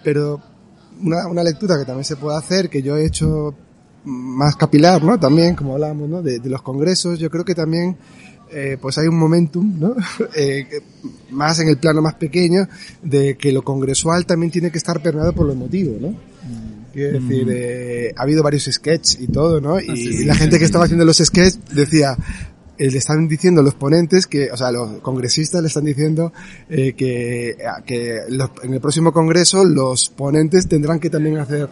[0.03, 0.41] Pero
[1.01, 3.55] una, una lectura que también se puede hacer, que yo he hecho
[4.03, 5.19] más capilar, ¿no?
[5.19, 6.21] También, como hablábamos, ¿no?
[6.21, 7.97] De, de los congresos, yo creo que también
[8.51, 9.95] eh, pues hay un momentum, ¿no?
[10.35, 10.67] eh,
[11.31, 12.67] más en el plano más pequeño,
[13.01, 16.15] de que lo congresual también tiene que estar permeado por lo emotivo, ¿no?
[16.93, 17.27] Quiero mm.
[17.27, 19.79] decir, eh, ha habido varios sketches y todo, ¿no?
[19.79, 22.15] Y, sí, sí, la gente que estaba haciendo los sketches decía,
[22.77, 26.33] eh, le están diciendo los ponentes que, o sea, los congresistas le están diciendo
[26.69, 31.69] eh, que, que los, en el próximo congreso los ponentes tendrán que también hacer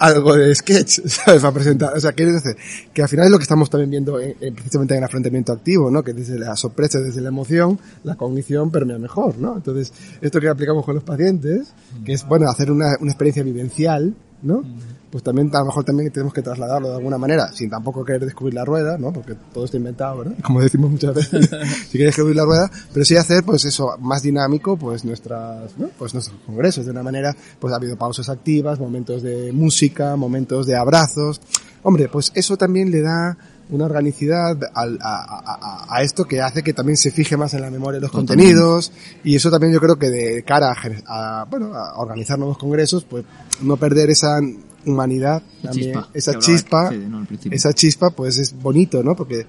[0.00, 1.42] algo de sketch, ¿sabes?
[1.42, 1.96] Para presentar.
[1.96, 2.56] O sea, quiere decir
[2.92, 5.52] que al final es lo que estamos también viendo en, en, precisamente en el afrontamiento
[5.52, 6.02] activo, ¿no?
[6.02, 9.56] Que desde la sorpresa, desde la emoción, la cognición permea mejor, ¿no?
[9.56, 11.72] Entonces, esto que aplicamos con los pacientes,
[12.04, 14.64] que es, bueno, hacer una, una experiencia vivencial, ¿no?
[15.10, 18.24] Pues también, a lo mejor también tenemos que trasladarlo de alguna manera, sin tampoco querer
[18.24, 19.12] descubrir la rueda, ¿no?
[19.12, 20.34] Porque todo está inventado, ¿verdad?
[20.44, 21.50] Como decimos muchas veces,
[21.90, 25.88] si quieres descubrir la rueda, pero sí hacer, pues eso, más dinámico, pues nuestras, ¿no?
[25.98, 30.66] Pues nuestros congresos, de una manera, pues ha habido pausas activas, momentos de música, momentos
[30.66, 31.40] de abrazos.
[31.82, 33.36] Hombre, pues eso también le da
[33.70, 37.70] una organicidad a, a, a, esto que hace que también se fije más en la
[37.70, 38.52] memoria de los Totalmente.
[38.52, 38.92] contenidos
[39.22, 40.74] y eso también yo creo que de cara
[41.06, 43.24] a, bueno, a organizar nuevos congresos, pues
[43.62, 44.40] no perder esa
[44.86, 49.14] humanidad, también, chispa, esa chispa, sí, no, esa chispa pues es bonito, ¿no?
[49.14, 49.46] Porque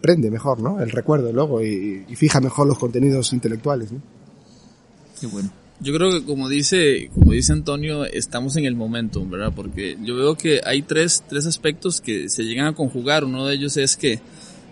[0.00, 0.80] prende mejor, ¿no?
[0.80, 4.00] El recuerdo luego y, y fija mejor los contenidos intelectuales, ¿no?
[5.20, 5.50] Qué bueno.
[5.82, 9.52] Yo creo que como dice, como dice Antonio, estamos en el momento, ¿verdad?
[9.56, 13.24] Porque yo veo que hay tres, tres aspectos que se llegan a conjugar.
[13.24, 14.20] Uno de ellos es que,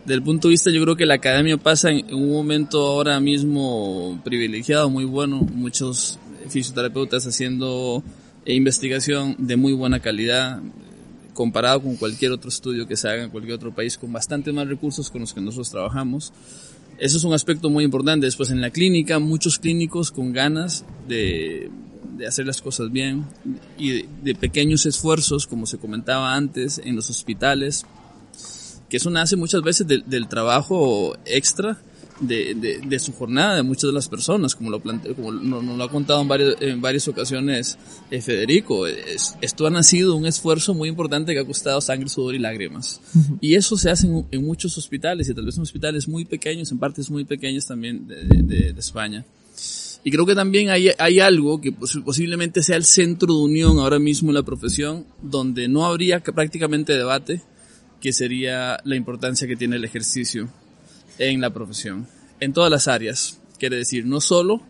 [0.04, 4.20] del punto de vista, yo creo que la academia pasa en un momento ahora mismo
[4.22, 5.38] privilegiado, muy bueno.
[5.38, 6.18] Muchos
[6.50, 8.02] fisioterapeutas haciendo
[8.48, 10.60] eh, investigación de muy buena calidad
[11.34, 14.66] comparado con cualquier otro estudio que se haga en cualquier otro país con bastante más
[14.66, 16.32] recursos con los que nosotros trabajamos.
[16.98, 18.26] Eso es un aspecto muy importante.
[18.26, 21.70] Después en la clínica, muchos clínicos con ganas de,
[22.16, 23.26] de hacer las cosas bien
[23.78, 27.86] y de, pequeños esfuerzos, como se comentaba antes, en los hospitales,
[28.88, 31.78] que eso nace muchas veces del trabajo extra
[32.20, 35.62] de, de, de, su jornada de muchas de las personas, como lo plante, como nos,
[35.62, 37.78] nos, lo ha contado en, varios, en varias ocasiones
[38.10, 38.86] eh, Federico.
[38.86, 43.00] Es, esto ha nacido un esfuerzo muy importante que ha costado sangre, sudor y lágrimas.
[43.14, 43.38] Uh -huh.
[43.40, 46.70] Y eso se hace en, en, muchos hospitales y tal vez en hospitales muy pequeños,
[46.72, 49.24] en partes muy pequeñas también de, de, de España.
[50.04, 53.98] Y creo que también hay, hay algo que posiblemente sea el centro de unión ahora
[53.98, 57.42] mismo en la profesión, donde no habría prácticamente debate,
[58.00, 60.48] que sería la importancia que tiene el ejercicio
[61.18, 62.06] en la profesión,
[62.40, 63.40] en todas las áreas.
[63.58, 64.62] Quiere decir, no solo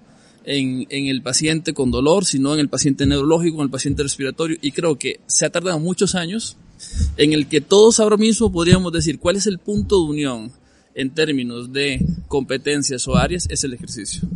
[0.45, 4.57] en, en, el paciente con dolor, sino en el paciente neurológico, en el paciente respiratorio.
[4.61, 6.57] Y creo que se ha tardado muchos años
[7.17, 10.53] en el que todos ahora mismo podríamos decir cuál es el punto de unión
[10.95, 14.29] en términos de competencias o áreas, es el ejercicio.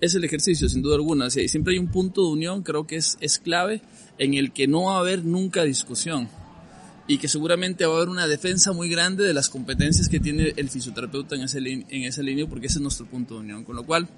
[0.00, 1.30] Es el ejercicio, sin duda alguna.
[1.30, 3.82] Si siempre hay un punto de unión, creo que es, es clave
[4.18, 6.28] en el que no va a haber nunca discusión
[7.12, 10.54] y que seguramente va a haber una defensa muy grande de las competencias que tiene
[10.56, 13.64] el fisioterapeuta en ese, en esa línea, porque ese es nuestro punto de unión.
[13.64, 14.08] Con lo cual,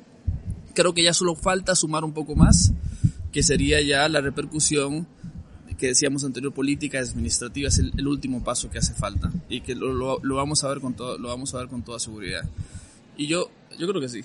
[0.74, 2.72] creo que ya solo falta sumar un poco más,
[3.32, 5.08] que sería ya la repercusión
[5.76, 9.74] que decíamos anterior, política administrativa, es el, el último paso que hace falta y que
[9.74, 12.48] lo, lo, lo, vamos a ver con todo, lo vamos a ver con toda seguridad.
[13.16, 14.20] Y yo, yo creo que sí.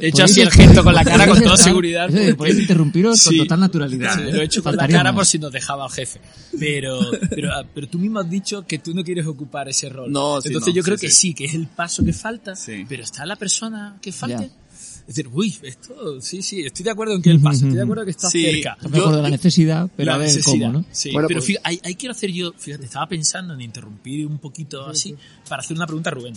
[0.00, 2.08] He hecho así el gesto con la cara con toda seguridad.
[2.36, 3.30] Podéis interrumpiros sí.
[3.30, 4.14] con total naturalidad.
[4.16, 6.20] Sí, lo he hecho con la cara por si nos dejaba el jefe.
[6.58, 10.10] Pero, pero, pero tú mismo has dicho que tú no quieres ocupar ese rol.
[10.10, 12.54] No, sí, Entonces no, yo creo sí, que sí, que es el paso que falta,
[12.88, 14.44] pero está la persona que falte.
[14.48, 14.64] Ya.
[15.06, 17.82] Es decir, uy, esto, sí, sí, estoy de acuerdo en que el paso, estoy de
[17.82, 18.78] acuerdo que está Sí, cerca.
[18.80, 20.84] De acuerdo en la necesidad, pero la a ver necesidad, cómo, ¿no?
[20.92, 24.26] Sí, Bueno, pero pues- fíjate, ahí, ahí quiero hacer yo, fíjate, estaba pensando en interrumpir
[24.26, 25.14] un poquito así
[25.46, 26.32] para hacer una pregunta a Rubén.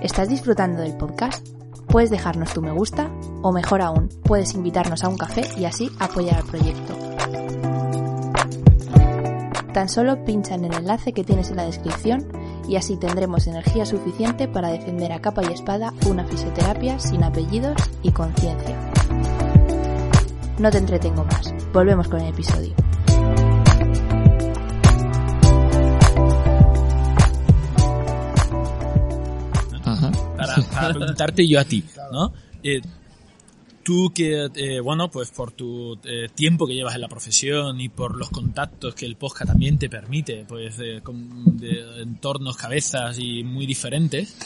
[0.00, 1.46] ¿Estás disfrutando del podcast?
[1.86, 3.10] Puedes dejarnos tu me gusta
[3.42, 6.96] o mejor aún, puedes invitarnos a un café y así apoyar al proyecto.
[9.72, 12.26] Tan solo pincha en el enlace que tienes en la descripción
[12.68, 17.76] y así tendremos energía suficiente para defender a capa y espada una fisioterapia sin apellidos
[18.02, 18.76] y conciencia.
[20.58, 22.74] No te entretengo más, volvemos con el episodio.
[30.82, 32.32] Para preguntarte yo a ti, ¿no?
[32.62, 32.80] Eh,
[33.82, 37.88] tú que, eh, bueno, pues por tu eh, tiempo que llevas en la profesión y
[37.88, 41.02] por los contactos que el podcast también te permite, pues de,
[42.00, 44.36] entornos, cabezas y muy diferentes,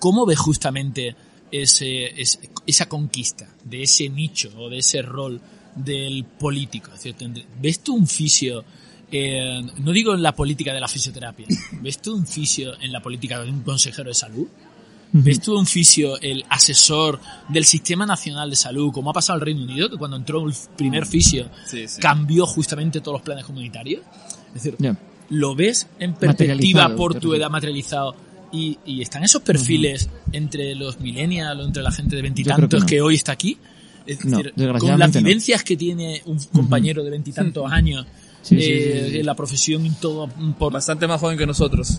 [0.00, 1.14] ¿cómo ves justamente
[1.52, 5.40] ese, ese- esa conquista de ese nicho o de ese rol
[5.76, 6.90] del político?
[7.60, 8.64] ¿Ves tú un fisio,
[9.12, 11.46] no digo en la política de la fisioterapia,
[11.80, 14.48] ¿ves tú un fisio en la política de un consejero de salud?
[15.16, 19.40] ¿Ves tú un fisio, el asesor del Sistema Nacional de Salud, como ha pasado en
[19.42, 22.00] el Reino Unido, que cuando entró el primer fisio Sí, sí.
[22.00, 24.02] cambió justamente todos los planes comunitarios?
[24.54, 24.96] Es decir.
[25.30, 28.14] ¿lo ves en perspectiva por tu edad materializado?
[28.52, 32.80] Y, y están esos perfiles entre los millennials o entre la gente de que veintitantos
[32.80, 32.86] no.
[32.86, 33.56] que, hoy está aquí?
[34.06, 35.20] Es No, decir, con las no.
[35.20, 38.04] vivencias que tiene un compañero de veintitantos años
[38.44, 39.22] Sí, eh, sí, sí.
[39.22, 40.28] la profesión y todo
[40.58, 40.70] por...
[40.72, 41.98] Bastante más joven que nosotros.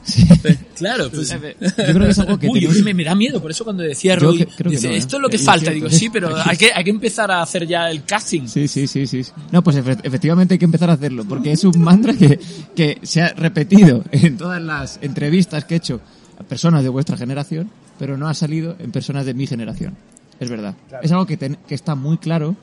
[0.75, 1.29] Claro, pues...
[1.31, 1.38] Yo
[1.75, 4.13] creo que es algo que Uy, tenemos- me, me da miedo, por eso cuando decía
[4.15, 4.97] Yo Roy, que- creo que dice, no, ¿eh?
[4.97, 5.71] esto es lo que Es falta.
[5.71, 8.47] Digo, sí, pero hay que, hay que empezar a hacer ya el casting.
[8.47, 9.21] Sí, sí, sí, sí.
[9.51, 12.39] No, pues efe- efectivamente hay que empezar a hacerlo, porque es un mantra que,
[12.75, 15.99] que se ha repetido en todas las entrevistas que he hecho
[16.39, 19.95] a personas de vuestra generación, pero no ha salido en personas de mi generación.
[20.39, 20.75] Es verdad.
[21.01, 22.55] Es algo que, ten- que está muy claro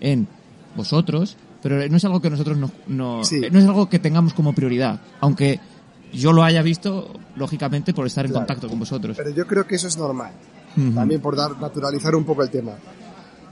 [0.00, 0.26] en
[0.76, 3.40] vosotros, pero no es algo que nosotros no, no, Sí.
[3.50, 5.60] no es algo que tengamos como prioridad, aunque
[6.12, 8.46] yo lo haya visto, lógicamente, por estar en Claro.
[8.46, 9.16] contacto con vosotros.
[9.16, 10.32] Pero yo creo que eso es normal.
[10.94, 12.72] También por dar, naturalizar un poco el tema.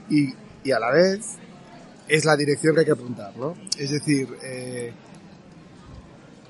[0.09, 0.29] Y,
[0.63, 1.37] y a la vez
[2.07, 3.53] es la dirección que hay que apuntar, ¿no?
[3.77, 4.91] Es decir, eh,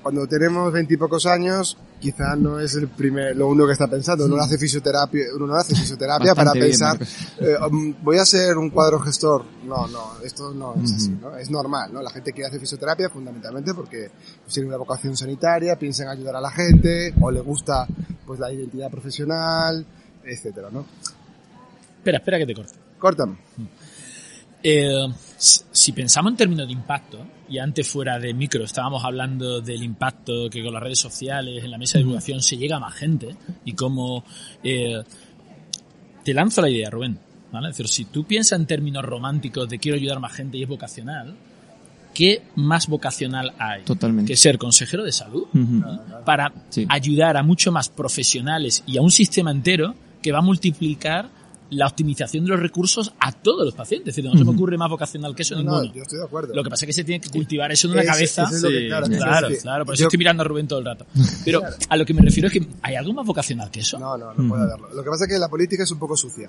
[0.02, 4.26] cuando tenemos veintipocos años, quizá no es el primer, lo único que está pensando.
[4.26, 6.98] Uno no hace fisioterapia, uno no hace fisioterapia para pensar,
[7.40, 9.44] eh, um, voy a ser un cuadro gestor.
[9.64, 11.36] No, no, esto no es así, ¿no?
[11.36, 12.02] Es normal, ¿no?
[12.02, 14.10] La gente que hace fisioterapia fundamentalmente porque
[14.52, 17.86] tiene una vocación sanitaria, piensa en ayudar a la gente, o le gusta
[18.26, 19.86] pues la identidad profesional,
[20.24, 20.84] etcétera, ¿no?
[21.98, 22.74] Espera, espera que te corte.
[22.98, 23.36] Córtame.
[24.62, 29.82] Eh, si pensamos en términos de impacto, y antes fuera de micro estábamos hablando del
[29.82, 32.94] impacto que con las redes sociales, en la mesa de divulgación, se llega a más
[32.94, 34.24] gente, y cómo
[34.62, 35.02] eh,
[36.24, 37.18] te lanzo la idea, Rubén.
[37.50, 37.68] ¿vale?
[37.70, 40.62] Es decir, si tú piensas en términos románticos de quiero ayudar a más gente y
[40.62, 41.34] es vocacional,
[42.14, 43.82] ¿qué más vocacional hay?
[43.82, 44.32] Totalmente.
[44.32, 45.44] Que ser consejero de salud
[46.24, 46.86] para Sí.
[46.88, 51.28] ayudar a mucho más profesionales y a un sistema entero que va a multiplicar
[51.72, 54.08] la optimización de los recursos a todos los pacientes.
[54.12, 55.94] Es decir, no se me ocurre más vocacional que eso No, no, ninguno.
[55.94, 56.54] yo estoy de acuerdo.
[56.54, 58.44] Lo que pasa es que se tiene que cultivar eso en una Ese- cabeza.
[58.44, 60.42] ese es lo que- Sí, claro, Claro, es que claro, por eso yo- estoy mirando
[60.42, 61.06] a Rubén todo el rato.
[61.44, 63.98] Pero a lo que me refiero es que hay algo más vocacional que eso.
[63.98, 64.88] No, no, no puede haberlo.
[64.94, 66.48] Lo que pasa es que la política es un poco sucia.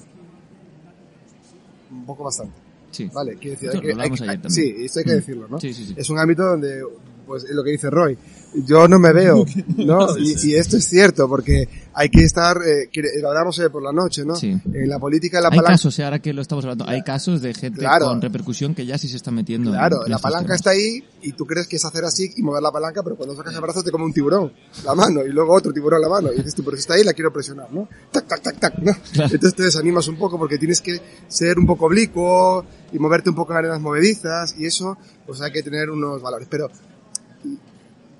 [1.91, 2.53] Un poco bastante.
[2.91, 3.09] Sí.
[3.13, 3.79] Vale, quiero decir, hay
[4.11, 4.51] que, hay también.
[4.51, 5.15] sí, esto hay que Mm.
[5.15, 5.59] decirlo, ¿no?
[5.59, 5.93] Sí, sí, sí.
[5.97, 6.83] Es un ámbito donde,
[7.25, 8.17] pues, es lo que dice Roy,
[8.65, 9.45] yo no me veo,
[9.77, 10.17] ¿no?
[10.17, 13.91] Y, y esto es cierto, porque hay que estar, eh, que- hablamos eh, por la
[13.91, 14.35] noche, ¿no?
[14.35, 14.55] Sí.
[14.73, 17.41] En la política la Hay palanca, casos, eh, ahora que lo estamos hablando, hay casos
[17.41, 18.05] de gente Claro.
[18.07, 19.71] con repercusión que ya sí se está metiendo.
[19.71, 20.55] en- claro, en la palanca temas.
[20.59, 23.35] está ahí y tú crees que es hacer así y mover la palanca, pero cuando
[23.35, 24.51] sacas el brazo te come un tiburón,
[24.85, 27.03] la mano, y luego otro tiburón la mano, y dices tú, pero si está ahí
[27.03, 27.87] la quiero presionar, ¿no?
[28.11, 28.91] Tac, tac, tac, tac, ¿no?
[29.13, 33.35] Entonces te desanimas un poco porque tienes que ser un poco oblicuo y moverte un
[33.35, 36.47] poco en arenas movedizas y eso, pues hay que tener unos valores.
[36.49, 36.69] Pero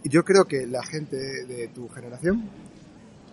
[0.09, 2.49] yo creo que la gente de tu generación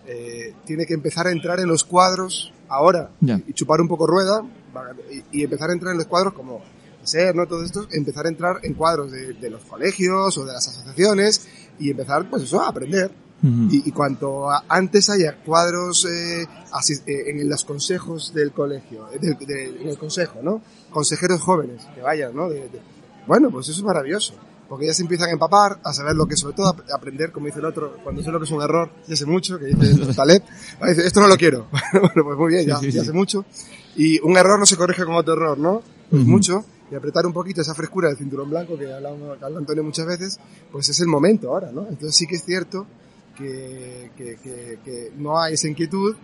[0.07, 3.39] eh, tiene que empezar a entrar en los cuadros ahora Ya.
[3.47, 4.41] y chupar un poco rueda
[5.11, 6.61] y, y empezar a entrar en los cuadros como
[7.03, 7.47] ser, ¿no?
[7.47, 11.47] Todo esto, empezar a entrar en cuadros de, de los colegios o de las asociaciones
[11.79, 13.11] y empezar, pues eso, a aprender.
[13.43, 19.17] Y, y cuanto a- antes haya cuadros eh, eh, en los consejos del colegio, eh,
[19.19, 20.61] del, del- en el consejo, ¿no?
[20.91, 22.47] Consejeros jóvenes que vayan, ¿no?
[22.49, 22.81] De- de-
[23.25, 24.35] bueno, pues eso es maravilloso.
[24.71, 27.47] Porque ya se empiezan a empapar, a saber lo que, sobre todo, a aprender, como
[27.47, 30.13] dice el otro, cuando sé lo que es un error, ya sé mucho, que dice
[30.13, 30.41] Taleb,
[30.87, 31.67] dice, esto no lo quiero.
[31.91, 33.43] bueno, pues muy bien, ya, Sí, sí, ya sé mucho.
[33.97, 35.81] Y un error no se corrige con otro error, ¿no?
[36.09, 36.31] Pues Ujú.
[36.31, 36.63] mucho.
[36.89, 39.09] Y apretar un poquito esa frescura del cinturón blanco que que habla
[39.57, 40.39] Antonio muchas veces,
[40.71, 41.81] pues es el momento ahora, ¿no?
[41.89, 42.87] Entonces sí que es cierto
[43.37, 46.15] que, que, que, que no hay esa inquietud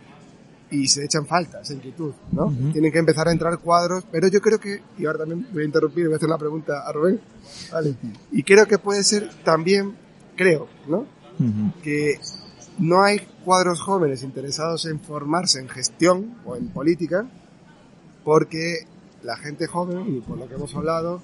[0.70, 2.54] y se echan falta esa inquietud, ¿no?
[2.74, 5.66] Tienen que empezar a entrar cuadros, pero yo creo que, y ahora también voy a
[5.66, 7.22] interrumpir y voy a hacer una pregunta a Rubén,
[7.72, 7.96] ¿vale?
[8.32, 9.96] Y creo que puede ser también,
[10.36, 11.06] creo, ¿no?
[11.84, 12.20] Que
[12.80, 17.26] no hay cuadros jóvenes interesados en formarse en gestión o en política,
[18.24, 18.86] porque
[19.24, 21.22] la gente joven, y por lo que hemos hablado,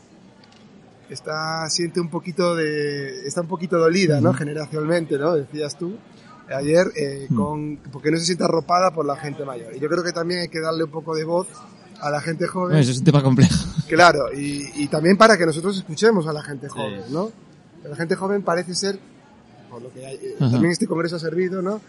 [1.10, 4.34] está, siente un poquito de, está un poquito dolida, ¿no?
[4.34, 5.36] Generacionalmente, ¿no?
[5.36, 5.98] Decías tú
[6.50, 7.36] ayer, eh, Mm.
[7.36, 9.76] con, porque no se siente arropada por la gente mayor.
[9.76, 11.48] Y yo creo que también hay que darle un poco de voz
[12.02, 12.70] a la gente joven.
[12.70, 13.54] Bueno, eso es un tema complejo.
[13.88, 17.02] Claro, y, y también para que nosotros escuchemos a la gente joven.
[17.12, 17.32] ¿no?
[17.88, 18.98] La gente joven parece ser,
[19.70, 21.80] por lo que hay, eh, también este congreso ha servido, ¿no?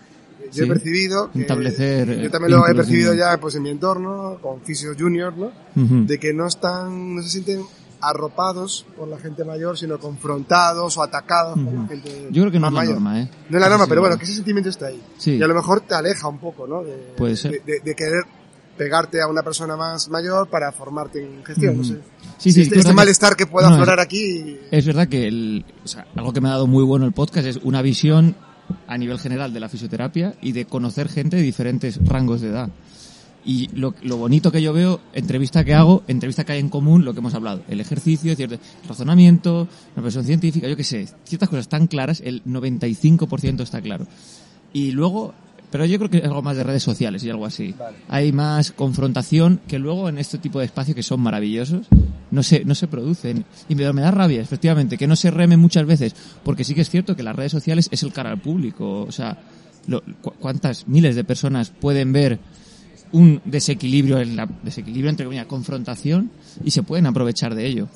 [0.47, 0.62] Yo Sí.
[0.64, 4.38] he percibido que, Establecer, eh, yo también lo he percibido ya pues en mi entorno,
[4.43, 5.53] con Fisio Junior, ¿no?
[5.77, 6.05] Ujú.
[6.07, 7.62] De que no están, no se sienten
[8.09, 12.61] arropados por la gente mayor, sino confrontados o atacados por la gente Yo creo que
[12.61, 12.95] no es la mayor.
[12.95, 13.31] norma, ¿eh?
[13.49, 15.03] No es la norma, Sí, pero bueno, que ese sentimiento está ahí.
[15.19, 15.33] Sí.
[15.37, 16.83] Y a lo mejor te aleja un poco, ¿no?
[16.83, 17.53] De, Puede ser.
[17.53, 18.25] de, de- de querer
[18.77, 21.93] pegarte a una persona más mayor para formarte en gestión, no Ujú.
[21.93, 21.99] sé.
[22.38, 24.59] Sí, sí, este, es este malestar que pueda No, aflorar aquí.
[24.71, 27.47] Es verdad que el, o sea, algo que me ha dado muy bueno el podcast
[27.47, 28.35] es una visión
[28.88, 32.69] a nivel general de la fisioterapia y de conocer gente de diferentes rangos de edad.
[33.46, 37.04] Y lo, lo bonito que yo veo, entrevista que hago, entrevista que hay en común,
[37.04, 37.62] lo que hemos hablado.
[37.68, 38.57] El ejercicio, cierto,
[38.88, 44.07] razonamiento, la presión científica, yo qué sé, ciertas cosas tan claras, el 95% está claro.
[44.72, 45.35] Y luego,
[45.70, 47.74] pero yo creo que es algo más de redes sociales y algo así.
[47.78, 47.98] Vale.
[48.09, 51.87] Hay más confrontación que luego en este tipo de espacios que son maravillosos
[52.30, 53.44] no se, no se producen.
[53.68, 56.80] Y me, me da rabia, efectivamente, que no se reme muchas veces, porque sí que
[56.80, 59.02] es cierto que las redes sociales es el cara al público.
[59.02, 59.38] O sea,
[59.87, 62.38] lo- cu- cuántas miles de personas pueden ver
[63.14, 66.31] un desequilibrio en la desequilibrio entre comillas confrontación
[66.64, 67.88] y se pueden aprovechar de ello.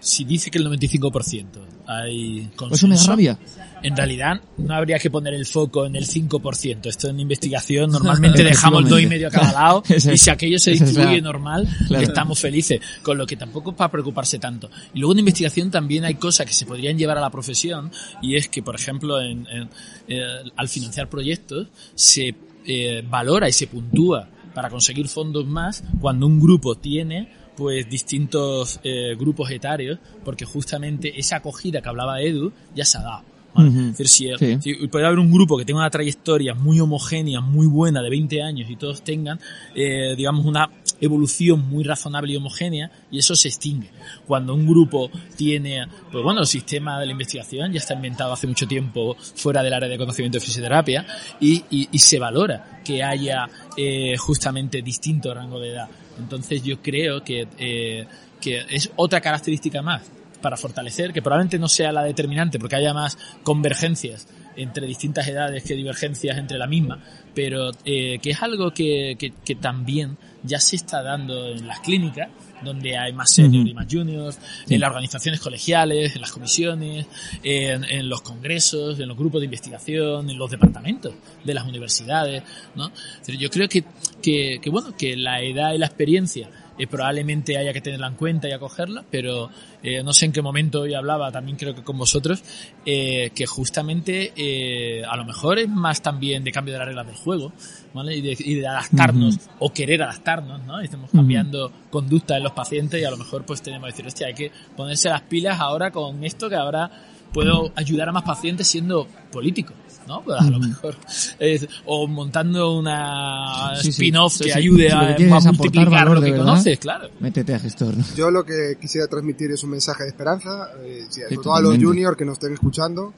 [0.00, 1.46] Si dice que el 95%
[1.86, 3.38] hay Por eso me da consenso, rabia.
[3.82, 6.86] en realidad no habría que poner el foco en el 5%.
[6.86, 9.82] Esto en investigación normalmente dejamos el 2,5 a cada lado
[10.12, 12.04] y si aquello se distribuye normal, Claro.
[12.04, 12.80] estamos felices.
[13.02, 14.70] Con lo que tampoco es para preocuparse tanto.
[14.92, 18.36] Y luego en investigación también hay cosas que se podrían llevar a la profesión y
[18.36, 19.70] es que, por ejemplo, en, en,
[20.08, 20.20] eh,
[20.56, 22.34] al financiar proyectos se
[22.68, 28.78] eh, valora y se puntúa para conseguir fondos más cuando un grupo tiene pues distintos
[28.84, 33.37] eh, grupos etarios porque justamente esa acogida que hablaba Edu ya se ha dado.
[33.58, 33.68] ¿Vale?
[33.70, 33.80] Ujú.
[33.90, 34.74] Es decir, si, Sí.
[34.80, 38.42] si puede haber un grupo que tenga una trayectoria muy homogénea, muy buena, de 20
[38.42, 39.38] años y todos tengan,
[39.74, 43.90] eh, digamos, una evolución muy razonable y homogénea y eso se extingue.
[44.26, 48.46] Cuando un grupo tiene, pues bueno, el sistema de la investigación ya está inventado hace
[48.46, 51.06] mucho tiempo fuera del área de conocimiento de fisioterapia
[51.40, 55.88] y, y- y se valora que haya eh, justamente distinto rango de edad.
[56.18, 58.06] Entonces yo creo que, eh,
[58.40, 60.02] que es otra característica más
[60.40, 65.62] para fortalecer, que probablemente no sea la determinante porque haya más convergencias entre distintas edades
[65.62, 67.00] que divergencias entre la misma,
[67.34, 71.80] pero eh, que es algo que, que, que también ya se está dando en las
[71.80, 72.28] clínicas,
[72.62, 74.74] donde hay más seniors y más juniors, Sí.
[74.74, 77.06] en las organizaciones colegiales, en las comisiones,
[77.44, 81.14] en, en los congresos, en los grupos de investigación, en los departamentos
[81.44, 82.42] de las universidades,
[82.74, 82.90] ¿no?
[83.24, 83.84] Pero yo creo que,
[84.20, 86.48] que, que, bueno, que la edad y la experiencia
[86.78, 89.50] eh, probablemente haya que tenerla en cuenta y acogerla, pero
[89.82, 92.42] eh, no sé en qué momento hoy hablaba, también creo que con vosotros,
[92.84, 97.06] eh, que justamente eh, a lo mejor es más también de cambio de las reglas
[97.06, 97.52] del juego,
[97.94, 98.16] ¿vale?
[98.16, 100.80] Y de, y de adaptarnos o querer adaptarnos, ¿no?
[100.80, 104.26] Estamos cambiando conducta en los pacientes y a lo mejor pues tenemos que decir, hostia,
[104.28, 106.90] hay que ponerse las pilas ahora con esto que ahora
[107.32, 109.74] puedo ayudar a más pacientes siendo político,
[110.08, 110.22] ¿no?
[110.24, 110.96] Pues a lo mejor
[111.38, 114.58] es- o montando una Sí, spin-off Sí, que sí.
[114.58, 117.08] ayude a, aportar multiplicar valor lo de que verdad, conoces, claro.
[117.20, 117.96] Métete a gestor.
[117.96, 118.04] ¿no?
[118.16, 121.56] Yo lo que quisiera transmitir es un mensaje de esperanza, eh, sí, sobre todo a
[121.58, 121.84] totalmente.
[121.84, 123.12] los juniors que nos estén escuchando,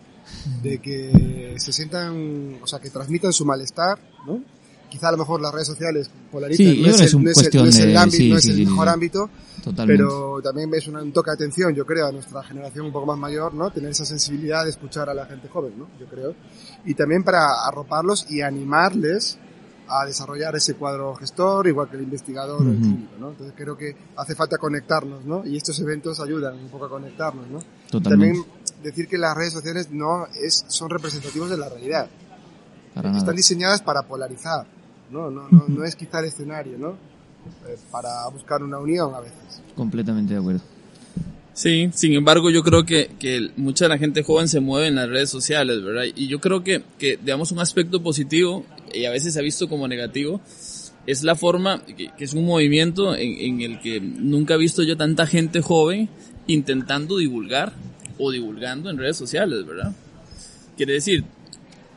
[0.62, 4.40] de que se sientan, o sea, que transmitan su malestar, ¿no?
[4.88, 7.64] Quizá a lo mejor las redes sociales polarizan, no, es el, no es el- no
[7.68, 9.30] es el de- ámbito, sí, no es el mejor ámbito,
[9.62, 10.02] Totalmente.
[10.02, 13.16] pero también es un toque de atención, yo creo, a nuestra generación un poco más
[13.18, 13.70] mayor, ¿no?
[13.70, 15.86] Tener esa sensibilidad de escuchar a la gente joven, ¿no?
[16.00, 16.34] Yo creo.
[16.84, 19.38] Y también para arroparlos y animarles
[19.88, 22.80] a desarrollar ese cuadro gestor, igual que el investigador o el Ujú.
[22.80, 23.30] clínico, ¿no?
[23.30, 25.44] Entonces creo que hace falta conectarnos, ¿no?
[25.44, 27.58] Y estos eventos ayudan un poco a conectarnos, ¿no?
[27.90, 28.38] Totalmente.
[28.38, 28.44] También
[28.82, 32.08] decir que las redes sociales no es, son representativos de la realidad.
[32.94, 33.18] Para nada.
[33.18, 34.66] Están diseñadas para polarizar,
[35.10, 35.30] ¿no?
[35.30, 36.90] No, no, no es quizá el escenario, ¿no?
[37.66, 39.60] Eh, para buscar una unión a veces.
[39.74, 40.60] Completamente de acuerdo.
[41.60, 44.94] Sí, sin embargo, yo creo que, que mucha de la gente joven se mueve en
[44.94, 46.04] las redes sociales, ¿verdad?
[46.16, 49.68] Y yo creo que, que, digamos, un aspecto positivo, y a veces se ha visto
[49.68, 50.40] como negativo,
[51.06, 54.96] es la forma, que, es un movimiento en, en el que nunca he visto yo
[54.96, 56.08] tanta gente joven
[56.46, 57.74] intentando divulgar
[58.16, 59.94] o divulgando en redes sociales, ¿verdad?
[60.78, 61.26] Quiere decir,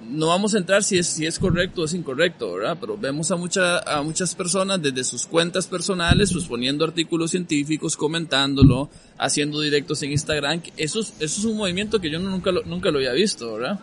[0.09, 2.77] no vamos a entrar si es, si es correcto o es incorrecto, ¿verdad?
[2.79, 7.97] Pero vemos a, mucha, a muchas personas desde sus cuentas personales, pues poniendo artículos científicos,
[7.97, 10.61] comentándolo, haciendo directos en Instagram.
[10.77, 13.79] Eso es, eso es un movimiento que yo nunca lo, nunca lo había visto, ¿verdad?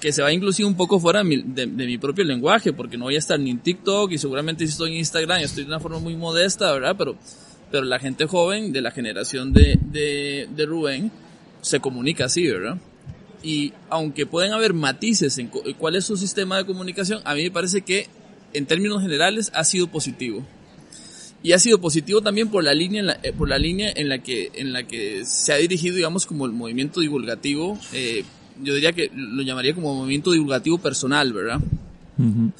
[0.00, 3.18] Que se va inclusive un poco fuera de mi, propio lenguaje, porque no voy a
[3.18, 6.16] estar ni en TikTok y seguramente si estoy en Instagram estoy de una forma muy
[6.16, 6.94] modesta, ¿verdad?
[6.98, 7.16] Pero,
[7.70, 11.10] pero la gente joven de la generación de, de, de Rubén
[11.62, 12.78] se comunica así, ¿verdad?
[13.44, 17.42] Y aunque pueden haber matices en cu- cuál es su sistema de comunicación, a mí
[17.44, 18.08] me parece que
[18.54, 20.42] en términos generales ha sido positivo.
[21.42, 24.08] Y ha sido positivo también por la línea en la, eh, por la línea en
[24.08, 27.78] la que en la que se ha dirigido, digamos, como el movimiento divulgativo.
[27.92, 28.24] eh,
[28.62, 31.58] yo diría que lo llamaría como movimiento divulgativo personal, ¿verdad?
[32.18, 32.52] Ujú.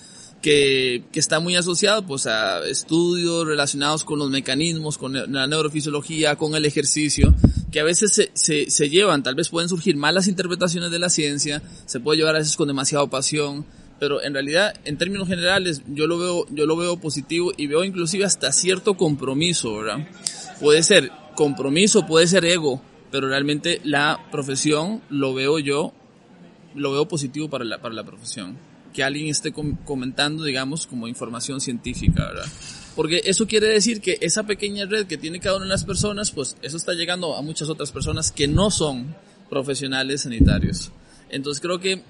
[0.42, 6.36] que, que está muy asociado pues a estudios relacionados con los mecanismos, con la neurofisiología,
[6.36, 7.34] con el ejercicio,
[7.74, 11.60] que a veces se, se, llevan, tal vez pueden surgir malas interpretaciones de la ciencia,
[11.86, 13.66] se puede llevar a veces con demasiada pasión,
[13.98, 17.82] pero en realidad, en términos generales, yo lo veo, yo lo veo positivo y veo
[17.82, 20.08] inclusive hasta cierto compromiso, ¿verdad?
[20.60, 25.92] Puede ser compromiso, puede ser ego, pero realmente la profesión lo veo yo,
[26.76, 28.56] lo veo positivo para la, para la profesión.
[28.92, 32.46] Que alguien esté com comentando, digamos, como información científica, ¿verdad?
[32.96, 36.30] Porque eso quiere decir que esa pequeña red que tiene cada una de las personas,
[36.30, 39.16] pues eso está llegando a muchas otras personas que no son
[39.50, 40.92] profesionales sanitarios.
[41.28, 42.02] Entonces creo que,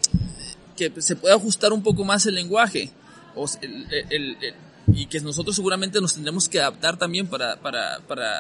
[0.76, 2.91] que se puede ajustar un poco más el lenguaje.
[3.35, 4.55] O el, el, el,
[4.93, 8.30] y que nosotros seguramente nos tendremos que adaptar también para, para, para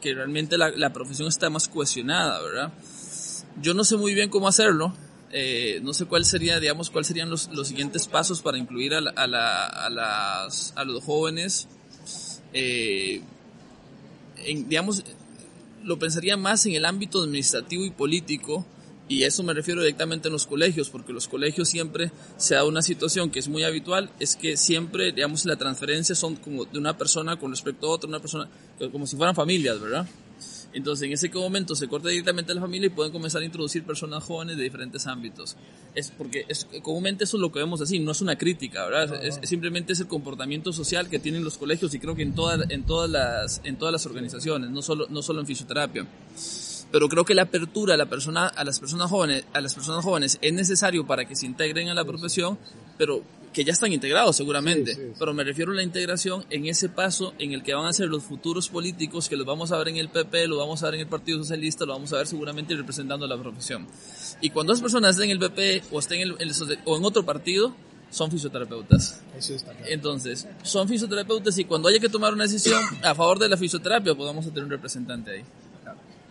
[0.00, 2.72] que realmente la, la profesión esté más cohesionada, ¿verdad?
[3.60, 4.94] Yo no sé muy bien cómo hacerlo,
[5.32, 9.00] eh, no sé cuál sería, digamos, cuáles serían los, los, siguientes pasos para incluir a,
[9.00, 11.68] la, a, la, a, las, a los jóvenes.
[12.52, 13.20] Eh,
[14.44, 15.04] en, digamos,
[15.82, 18.66] lo pensaría más en el ámbito administrativo y político,
[19.08, 22.80] y eso me refiero directamente a los colegios, porque los colegios siempre se da una
[22.80, 26.96] situación que es muy habitual, es que siempre, digamos, la transferencia son como de una
[26.96, 28.48] persona con respecto a otra, una persona,
[28.92, 30.06] como si fueran familias, ¿verdad?
[30.72, 33.84] Entonces, en ese momento se corta directamente a la familia y pueden comenzar a introducir
[33.84, 35.56] personas jóvenes de diferentes ámbitos.
[35.94, 39.24] Es porque es, comúnmente eso es lo que vemos así, no es una crítica, ¿verdad?
[39.24, 42.34] Es, es, simplemente es el comportamiento social que tienen los colegios y creo que en,
[42.34, 46.06] toda, en, todas, las, en todas las organizaciones, no solo, no solo en fisioterapia.
[46.92, 50.04] Pero creo que la apertura a, la persona, a, las personas jóvenes, a las personas
[50.04, 52.58] jóvenes es necesario para que se integren a la profesión,
[52.98, 55.16] pero que ya están integrados seguramente, sí, sí, sí.
[55.18, 58.08] pero me refiero a la integración en ese paso en el que van a ser
[58.08, 60.94] los futuros políticos, que los vamos a ver en el PP, lo vamos a ver
[60.96, 63.86] en el Partido Socialista, lo vamos a ver seguramente representando la profesión.
[64.40, 67.04] Y cuando esas personas estén en el PP o estén en el, el, o en
[67.04, 67.74] otro partido,
[68.10, 69.20] son fisioterapeutas.
[69.36, 69.86] Eso está claro.
[69.88, 74.14] Entonces, son fisioterapeutas y cuando haya que tomar una decisión a favor de la fisioterapia,
[74.14, 75.44] podamos tener un representante ahí.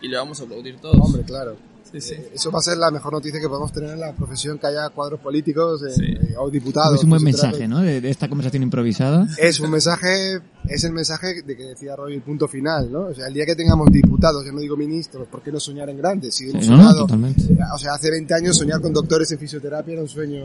[0.02, 0.96] y le vamos a aplaudir todos.
[0.98, 1.56] Hombre, claro.
[1.92, 2.14] Sí, sí.
[2.14, 4.66] Eh, Eso va a ser la mejor noticia que podemos tener en la profesión, que
[4.68, 6.04] haya cuadros políticos eh, Sí.
[6.04, 6.96] eh, o diputados.
[6.98, 7.68] Es un buen fisioterapeutas.
[7.68, 7.92] mensaje, ¿no?
[7.94, 9.26] De, de esta conversación improvisada.
[9.38, 13.06] Es un mensaje, es el mensaje de que decía Roy, el punto final, ¿no?
[13.06, 15.88] O sea, el día que tengamos diputados, ya no digo ministros, ¿por qué no soñar
[15.90, 16.30] en grande?
[16.30, 17.42] Si hemos no, soñado, totalmente.
[17.52, 20.44] eh, o sea, hace 20 años soñar con doctores en fisioterapia era un sueño,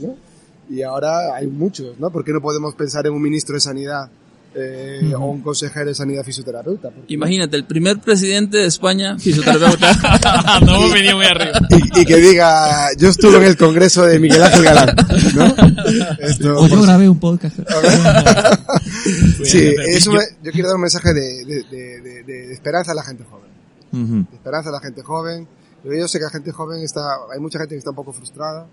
[0.00, 0.16] ¿no?
[0.68, 2.10] Y ahora hay muchos, ¿no?
[2.10, 4.10] ¿Por qué no podemos pensar en un ministro de sanidad
[4.56, 6.90] eh, o un consejero de sanidad fisioterapeuta?
[6.90, 10.60] Porque- Imagínate, el primer presidente de España, fisioterapeuta.
[10.66, 11.58] no muy arriba.
[11.70, 14.96] y, y que diga, yo estuve en el congreso de Miguel Ángel Galán,
[15.34, 15.46] ¿no?
[16.20, 17.56] Esto, O yo grabé un podcast.
[19.44, 19.74] sí,
[20.42, 23.44] yo- quiero dar un mensaje de, de- de- de- de esperanza a la gente joven.
[24.30, 25.46] De esperanza a la gente joven.
[25.82, 27.02] Pero yo sé que la gente joven está,
[27.32, 28.66] hay mucha gente que está un poco frustrada.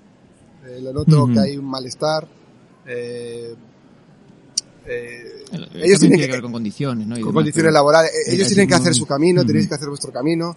[0.66, 2.28] Eh, lo noto que hay un malestar.
[2.88, 3.54] Eh,
[4.86, 7.16] eh, ellos tienen tiene que, que ver con condiciones, ¿no?
[7.16, 8.12] Y con demás, condiciones laborales.
[8.12, 10.56] Eh, Ellos tienen que hacer su camino, tenéis que hacer vuestro camino,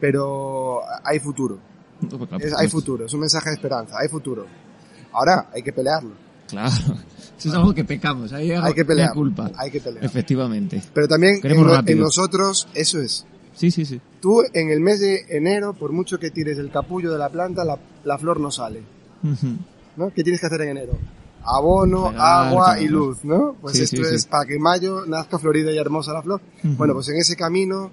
[0.00, 1.58] pero hay futuro.
[2.00, 4.46] Pues claro, Es- hay futuro, es un mensaje de esperanza, hay futuro.
[5.12, 6.12] Ahora, hay que pelearlo,
[6.48, 6.70] Claro.
[7.38, 8.32] Eso es algo que pecamos.
[8.34, 9.50] Hay, hay que pelear, culpa.
[9.56, 10.04] hay que pelear.
[10.04, 10.82] Efectivamente.
[10.92, 13.24] Pero también en, en nosotros, eso es.
[13.54, 13.98] Sí, sí, sí.
[14.20, 17.64] Tú en el mes de enero, por mucho que tires el capullo de la planta,
[17.64, 18.82] la, la flor no sale.
[19.22, 19.56] Ujú.
[19.96, 20.10] ¿no?
[20.12, 20.98] ¿Qué tienes que hacer en enero?
[21.44, 22.82] Abono, Regar, agua claro.
[22.82, 23.56] y luz, ¿no?
[23.60, 24.28] Pues Sí, esto sí, es sí.
[24.28, 26.40] para que en mayo nazca florida y hermosa la flor.
[26.62, 27.90] Bueno, pues en ese camino,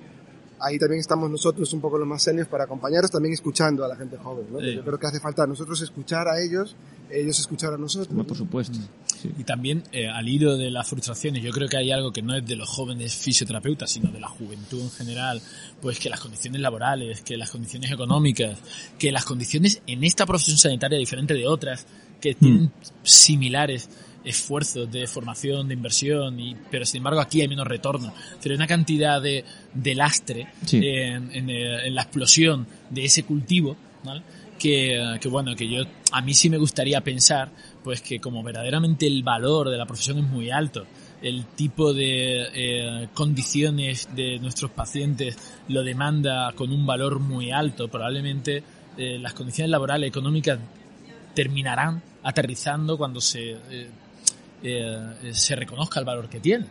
[0.59, 3.95] ahí también estamos nosotros un poco los más serios para acompañaros, también escuchando a la
[3.95, 4.59] gente joven, ¿no?
[4.59, 4.75] Sí.
[4.75, 6.75] Yo creo que hace falta nosotros escuchar a ellos,
[7.09, 8.09] ellos escuchar a nosotros.
[8.13, 8.77] Bueno, por supuesto.
[9.21, 9.31] Sí.
[9.37, 12.35] Y también, eh, al hilo de las frustraciones, yo creo que hay algo que no
[12.35, 15.41] es de los jóvenes fisioterapeutas, sino de la juventud en general,
[15.81, 18.59] pues que las condiciones laborales, que las condiciones económicas,
[18.99, 21.87] que las condiciones en esta profesión sanitaria diferente de otras,
[22.19, 22.71] que tienen
[23.03, 23.89] similares
[24.23, 28.13] esfuerzos de formación, de inversión, y, pero sin embargo aquí hay menos retorno.
[28.41, 30.77] Pero hay una cantidad de, de lastre Sí.
[30.83, 34.21] en, en, eh, en la explosión de ese cultivo, ¿vale?
[34.59, 37.49] que, que bueno, que yo a mí sí me gustaría pensar,
[37.83, 40.85] pues que como verdaderamente el valor de la profesión es muy alto,
[41.21, 45.37] el tipo de eh, condiciones de nuestros pacientes
[45.69, 48.61] lo demanda con un valor muy alto, probablemente
[48.97, 50.59] eh, las condiciones laborales económicas
[51.37, 53.89] terminarán aterrizando cuando se eh,
[54.63, 56.65] eh, se reconozca el valor que tiene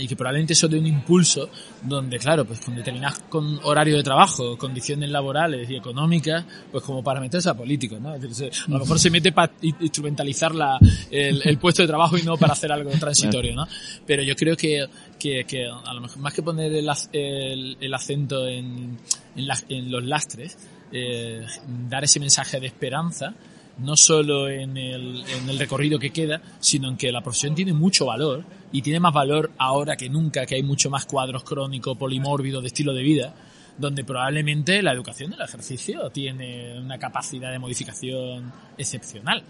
[0.00, 1.48] y que probablemente eso dé un impulso
[1.82, 7.04] donde claro pues con determinados con horario de trabajo condiciones laborales y económicas pues como
[7.04, 8.10] para meterse a políticos ¿no?
[8.12, 10.78] A lo mejor se mete para instrumentalizar la,
[11.10, 13.68] el, puesto de trabajo y no para hacer algo transitorio ¿no?
[14.06, 14.86] pero yo creo que,
[15.18, 18.98] que, a lo mejor más que poner el, el, el acento en,
[19.36, 20.56] en, la- en los lastres
[20.90, 21.44] eh,
[21.90, 23.34] dar ese mensaje de esperanza
[23.78, 27.72] no solo en el, en el recorrido que queda, sino en que la profesión tiene
[27.72, 31.96] mucho valor y tiene más valor ahora que nunca, que hay mucho más cuadros crónicos,
[31.98, 33.34] polimórbidos de estilo de vida,
[33.78, 39.42] donde probablemente la educación del ejercicio tiene una capacidad de modificación excepcional.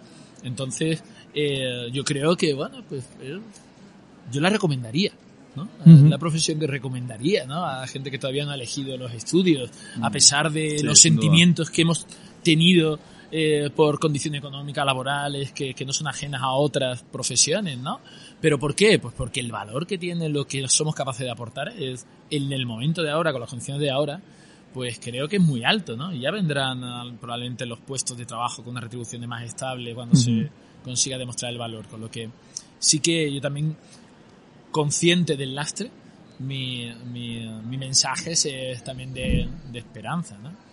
[0.42, 1.02] Entonces,
[1.32, 3.38] eh, yo creo que, bueno, pues eh,
[4.32, 5.12] yo la recomendaría.
[5.54, 5.70] ¿no?
[5.86, 7.64] La profesión que recomendaría ¿no?
[7.64, 9.70] a gente que todavía no ha elegido los estudios,
[10.02, 11.02] a pesar de Sí, los duda.
[11.02, 12.06] sentimientos que hemos
[12.42, 12.98] tenido
[13.30, 18.00] eh, por condiciones económicas, laborales, que, que no son ajenas a otras profesiones, ¿no?
[18.40, 18.98] ¿Pero por qué?
[18.98, 22.66] Pues porque el valor que tiene lo que somos capaces de aportar es, en el
[22.66, 24.20] momento de ahora, con las condiciones de ahora,
[24.72, 26.12] pues creo que es muy alto, ¿no?
[26.12, 30.50] Y ya vendrán probablemente los puestos de trabajo con una retribución más estable cuando se
[30.84, 32.30] consiga demostrar el valor, con lo que
[32.78, 33.76] sí que yo también
[34.70, 35.90] consciente del lastre,
[36.38, 40.65] mi, mi, mi mensaje es, es también de, de esperanza, ¿no?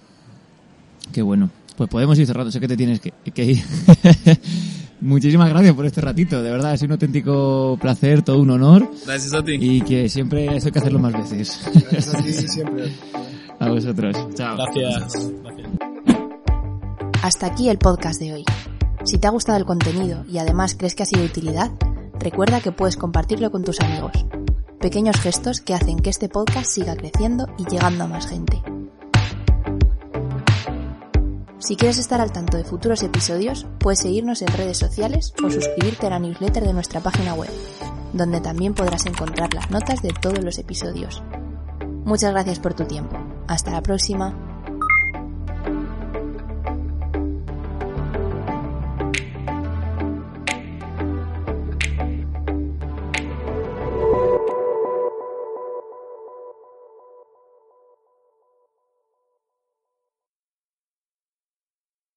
[1.11, 1.49] Qué bueno.
[1.77, 3.63] Pues podemos ir cerrando, sé que te tienes que, que ir.
[5.01, 8.89] Muchísimas gracias por este ratito, de verdad, ha sido un auténtico placer, todo un honor
[9.05, 9.57] Gracias a ti.
[9.59, 11.59] y que siempre eso hay que hacerlo más veces.
[11.91, 12.93] Gracias a ti siempre.
[13.59, 14.15] A vosotros.
[14.35, 14.55] Chao.
[14.55, 15.31] Gracias.
[15.43, 15.73] Gracias.
[17.21, 18.45] Hasta aquí el podcast de hoy.
[19.03, 21.71] Si te ha gustado el contenido y además crees que ha sido de utilidad,
[22.19, 24.11] recuerda que puedes compartirlo con tus amigos.
[24.79, 28.61] Pequeños gestos que hacen que este podcast siga creciendo y llegando a más gente.
[31.63, 36.07] Si quieres estar al tanto de futuros episodios, puedes seguirnos en redes sociales o suscribirte
[36.07, 37.49] a la newsletter de nuestra página web,
[38.11, 41.23] donde también podrás encontrar las notas de todos los episodios.
[42.03, 43.17] Muchas gracias por tu tiempo.
[43.47, 44.52] Hasta la próxima.